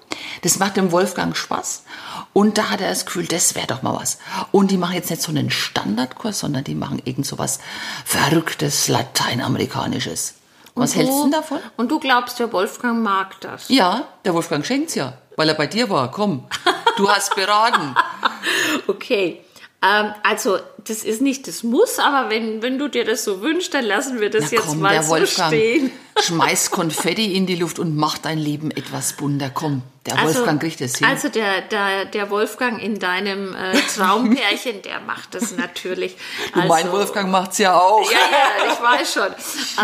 Das 0.41 0.59
macht 0.59 0.79
dem 0.79 0.91
Wolfgang 0.91 1.37
Spaß 1.37 1.85
und 2.33 2.57
da 2.57 2.71
hat 2.71 2.81
er 2.81 2.89
das 2.89 3.05
Gefühl, 3.05 3.27
das 3.27 3.55
wäre 3.55 3.67
doch 3.67 3.83
mal 3.83 3.95
was. 3.95 4.19
Und 4.53 4.71
die 4.71 4.79
machen 4.79 4.95
jetzt 4.95 5.11
nicht 5.11 5.21
so 5.21 5.31
einen 5.31 5.51
Standardkurs, 5.51 6.39
sondern 6.39 6.65
die 6.65 6.75
machen 6.75 7.03
irgend 7.05 7.27
so 7.27 7.39
was 7.39 7.59
Verrücktes 8.07 8.89
Lateinamerikanisches. 8.89 10.35
Was 10.75 10.93
du, 10.93 10.99
hältst 10.99 11.13
du 11.13 11.31
davon? 11.31 11.59
Und 11.77 11.91
du 11.91 12.01
glaubst, 12.01 12.39
der 12.39 12.53
Wolfgang 12.53 13.03
mag 13.03 13.39
das? 13.43 13.69
Ja, 13.69 14.09
der 14.25 14.33
Wolfgang 14.33 14.65
schenkt's 14.65 14.95
ja, 14.95 15.19
weil 15.37 15.51
er 15.51 15.55
bei 15.55 15.67
dir 15.67 15.91
war. 15.91 16.11
Komm, 16.11 16.47
du 16.97 17.11
hast 17.11 17.35
beraten. 17.35 17.95
okay. 18.87 19.43
Ähm, 19.83 20.15
also, 20.23 20.59
das 20.87 21.03
ist 21.03 21.21
nicht 21.21 21.49
das 21.49 21.63
Muss, 21.63 21.99
aber 21.99 22.31
wenn, 22.31 22.63
wenn 22.63 22.79
du 22.79 22.89
dir 22.89 23.05
das 23.05 23.25
so 23.25 23.43
wünschst, 23.43 23.75
dann 23.75 23.85
lassen 23.85 24.21
wir 24.21 24.31
das 24.31 24.47
Na 24.51 24.59
jetzt 24.59 24.67
komm, 24.67 24.81
mal 24.81 25.03
so 25.03 25.11
Wolfgang 25.11 25.49
stehen. 25.49 25.91
Schmeiß 26.23 26.71
Konfetti 26.71 27.35
in 27.35 27.47
die 27.47 27.57
Luft 27.57 27.79
und 27.79 27.95
mach 27.95 28.19
dein 28.19 28.39
Leben 28.39 28.71
etwas 28.71 29.15
bunter. 29.15 29.51
Komm. 29.53 29.83
Der 30.07 30.19
also, 30.19 30.37
Wolfgang 30.37 30.61
kriegt 30.61 30.81
das 30.81 30.97
hin. 30.97 31.07
Also 31.07 31.29
der, 31.29 31.63
der, 31.63 32.05
der 32.05 32.31
Wolfgang 32.31 32.81
in 32.81 32.99
deinem 33.01 33.55
äh, 33.55 33.77
Traumpärchen, 33.97 34.83
der 34.83 35.01
macht 35.01 35.35
das 35.35 35.57
natürlich. 35.57 36.17
Also, 36.55 36.69
mein 36.69 36.93
Wolfgang 36.93 37.31
macht's 37.31 37.59
ja 37.59 37.77
auch. 37.77 38.09
Ja, 38.09 38.19
ja, 38.19 38.73
ich 38.73 38.81
weiß 38.81 39.13
schon. 39.13 39.35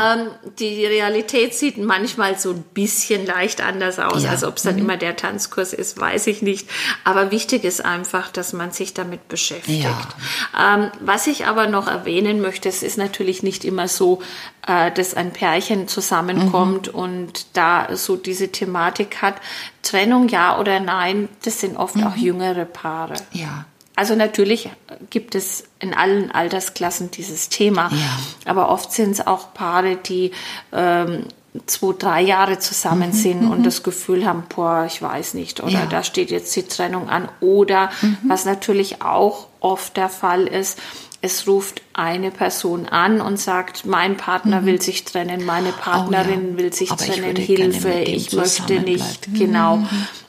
Ähm, 0.01 0.31
die 0.59 0.87
Realität 0.87 1.55
sieht 1.55 1.77
manchmal 1.77 2.39
so 2.39 2.51
ein 2.51 2.63
bisschen 2.63 3.27
leicht 3.27 3.61
anders 3.61 3.99
aus. 3.99 4.23
Ja. 4.23 4.31
Also 4.31 4.47
ob 4.47 4.59
es 4.59 4.63
dann 4.63 4.77
mhm. 4.77 4.83
immer 4.83 4.97
der 4.97 5.17
Tanzkurs 5.17 5.73
ist, 5.73 5.99
weiß 5.99 6.29
ich 6.29 6.41
nicht. 6.41 6.71
Aber 7.03 7.33
wichtig 7.33 7.65
ist 7.65 7.85
einfach, 7.85 8.31
dass 8.31 8.53
man 8.53 8.71
sich 8.71 8.95
damit 8.95 9.29
beschäftigt. 9.29 9.83
Ja. 9.83 10.75
Ähm, 10.75 10.92
was 11.01 11.27
ich 11.27 11.47
aber 11.47 11.67
noch 11.67 11.89
erwähnen 11.89 12.41
möchte, 12.41 12.69
es 12.69 12.83
ist 12.83 12.99
natürlich 12.99 13.43
nicht 13.43 13.65
immer 13.65 13.89
so, 13.89 14.21
äh, 14.67 14.91
dass 14.91 15.15
ein 15.15 15.33
Pärchen 15.33 15.89
zusammenkommt 15.89 16.93
mhm. 16.93 16.99
und 16.99 17.47
da 17.57 17.97
so 17.97 18.17
diese 18.17 18.51
Thematik 18.51 19.23
hat. 19.23 19.35
Trennung 19.83 20.29
ja 20.29 20.59
oder 20.59 20.81
nein, 20.81 21.29
das 21.45 21.61
sind 21.61 21.77
oft 21.77 21.97
mhm. 21.97 22.07
auch 22.07 22.17
jüngere 22.17 22.65
Paare. 22.65 23.15
Ja. 23.33 23.67
Also 23.95 24.15
natürlich 24.17 24.71
gibt 25.11 25.35
es 25.35 25.65
in 25.79 25.93
allen 25.93 26.31
Altersklassen 26.31 27.11
dieses 27.11 27.51
Thema, 27.51 27.91
ja. 27.93 28.19
aber 28.51 28.71
oft 28.71 28.91
sind 28.93 29.11
es 29.11 29.27
auch 29.27 29.53
Paare, 29.53 29.97
die 29.97 30.31
ähm, 30.73 31.27
zwei, 31.67 31.95
drei 31.99 32.23
Jahre 32.23 32.59
zusammen 32.59 33.11
mhm, 33.11 33.15
sind 33.15 33.51
und 33.51 33.61
mhm. 33.61 33.65
das 33.65 33.83
Gefühl 33.83 34.27
haben, 34.27 34.45
boah, 34.49 34.85
ich 34.87 35.03
weiß 35.03 35.35
nicht, 35.35 35.63
oder 35.63 35.73
ja. 35.73 35.87
da 35.87 36.03
steht 36.03 36.31
jetzt 36.31 36.55
die 36.57 36.63
Trennung 36.63 37.09
an. 37.09 37.29
Oder 37.41 37.91
mhm. 38.01 38.19
was 38.27 38.45
natürlich 38.45 39.03
auch 39.03 39.49
oft 39.61 39.97
der 39.97 40.09
Fall 40.09 40.47
ist, 40.47 40.79
es 41.25 41.47
ruft 41.47 41.83
eine 41.93 42.33
Person 42.33 42.89
an 42.89 43.21
und 43.21 43.39
sagt, 43.39 43.87
mein 43.87 44.17
Partner 44.17 44.61
mhm. 44.61 44.67
will 44.67 44.83
sich 44.83 45.05
trennen, 45.05 45.45
meine 45.45 45.71
Partnerin 45.71 46.47
oh 46.47 46.51
ja. 46.51 46.59
will 46.59 46.73
sich 46.73 46.91
Aber 46.91 47.05
trennen, 47.05 47.37
ich 47.37 47.47
Hilfe, 47.47 47.93
ich 47.93 48.33
möchte 48.33 48.81
nicht. 48.81 49.29
Mhm. 49.29 49.35
Genau. 49.35 49.79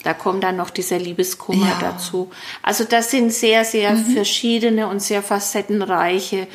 Da 0.03 0.13
kommt 0.13 0.43
dann 0.43 0.55
noch 0.55 0.69
dieser 0.69 0.99
Liebeskummer 0.99 1.65
ja. 1.65 1.77
dazu. 1.79 2.29
Also 2.61 2.83
das 2.83 3.09
sind 3.09 3.33
sehr, 3.33 3.65
sehr 3.65 3.93
mhm. 3.93 4.05
verschiedene 4.05 4.87
und 4.87 5.01
sehr 5.01 5.23
facettenreiche 5.23 6.47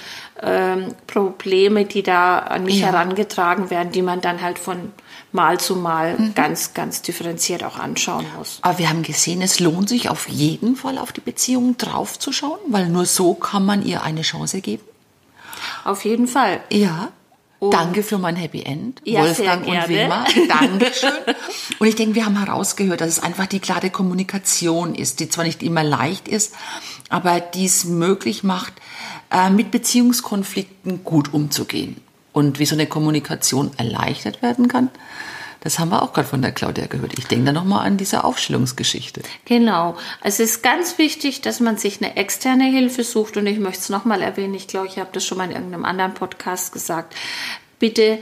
ähm, 0.43 0.95
Probleme, 1.07 1.85
die 1.85 2.03
da 2.03 2.39
an 2.39 2.65
mich 2.65 2.81
ja. 2.81 2.89
herangetragen 2.89 3.71
werden, 3.71 3.93
die 3.93 4.03
man 4.03 4.21
dann 4.21 4.43
halt 4.43 4.59
von 4.59 4.93
Mal 5.31 5.61
zu 5.61 5.77
Mal 5.77 6.19
mhm. 6.19 6.35
ganz, 6.35 6.73
ganz 6.73 7.03
differenziert 7.03 7.63
auch 7.63 7.79
anschauen 7.79 8.25
muss. 8.37 8.59
Aber 8.63 8.79
wir 8.79 8.89
haben 8.89 9.03
gesehen, 9.03 9.43
es 9.43 9.61
lohnt 9.61 9.89
sich 9.89 10.09
auf 10.09 10.29
jeden 10.29 10.75
Fall 10.75 10.97
auf 10.97 11.13
die 11.13 11.21
Beziehung 11.21 11.77
draufzuschauen, 11.77 12.59
weil 12.69 12.89
nur 12.89 13.05
so 13.05 13.35
kann 13.35 13.67
man 13.67 13.85
ihr 13.85 14.03
eine 14.03 14.23
Chance 14.23 14.61
geben. 14.61 14.85
Auf 15.85 16.05
jeden 16.05 16.27
Fall. 16.27 16.61
Ja. 16.71 17.09
Und 17.61 17.75
Danke 17.75 18.05
für 18.05 18.19
mein 18.19 18.37
Happy 18.37 18.63
End, 18.63 19.03
ja, 19.05 19.23
Wolfgang 19.23 19.67
und 19.67 19.89
Wilma. 19.89 20.25
Dankeschön. 20.49 21.11
und 21.81 21.87
ich 21.87 21.97
denke, 21.97 22.15
wir 22.15 22.25
haben 22.25 22.39
herausgehört, 22.39 23.01
dass 23.01 23.09
es 23.09 23.23
einfach 23.23 23.47
die 23.47 23.59
klare 23.59 23.91
Kommunikation 23.91 24.95
ist, 24.95 25.19
die 25.19 25.29
zwar 25.29 25.45
nicht 25.45 25.63
immer 25.65 25.83
leicht 25.83 26.29
ist, 26.29 26.55
aber 27.09 27.41
die 27.41 27.65
es 27.65 27.85
möglich 27.85 28.45
macht, 28.45 28.75
äh, 29.33 29.51
mit 29.51 29.73
Beziehungskonflikten 29.73 31.03
gut 31.03 31.35
umzugehen. 31.35 31.97
Und 32.33 32.61
wie 32.61 32.67
so 32.67 32.77
eine 32.77 32.87
Kommunikation 32.87 33.73
erleichtert 33.77 34.41
werden 34.43 34.69
kann, 34.69 34.91
das 35.69 35.79
haben 35.79 35.91
wir 35.91 36.03
auch 36.03 36.15
gerade 36.15 36.27
von 36.27 36.41
der 36.41 36.53
Claudia 36.53 36.87
gehört. 36.87 37.19
Ich 37.19 37.27
denke 37.27 37.45
da 37.45 37.53
nochmal 37.53 37.87
an 37.87 37.99
diese 37.99 38.25
Aufstellungsgeschichte. 38.25 39.21
Genau. 39.45 39.99
Es 40.23 40.41
ist 40.41 40.63
ganz 40.63 40.97
wichtig, 40.97 41.43
dass 41.43 41.61
man 41.61 41.77
sich 41.77 42.01
eine 42.01 42.17
externe 42.17 42.65
Hilfe 42.65 43.05
sucht. 43.05 43.37
Und 43.37 43.47
ich 43.47 43.59
möchte 43.59 43.81
es 43.81 43.89
nochmal 43.91 44.23
erwähnen. 44.23 44.55
Ich 44.55 44.67
glaube, 44.67 44.87
ich 44.87 44.99
habe 44.99 45.11
das 45.13 45.27
schon 45.27 45.37
mal 45.37 45.45
in 45.45 45.51
irgendeinem 45.51 45.85
anderen 45.85 46.15
Podcast 46.15 46.73
gesagt. 46.73 47.15
Bitte 47.79 48.19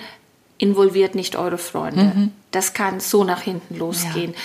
involviert 0.58 1.14
nicht 1.14 1.36
eure 1.36 1.56
Freunde. 1.56 2.02
Mhm. 2.02 2.32
Das 2.50 2.74
kann 2.74 2.98
so 2.98 3.22
nach 3.22 3.42
hinten 3.42 3.76
losgehen. 3.76 4.32
Ja. 4.32 4.38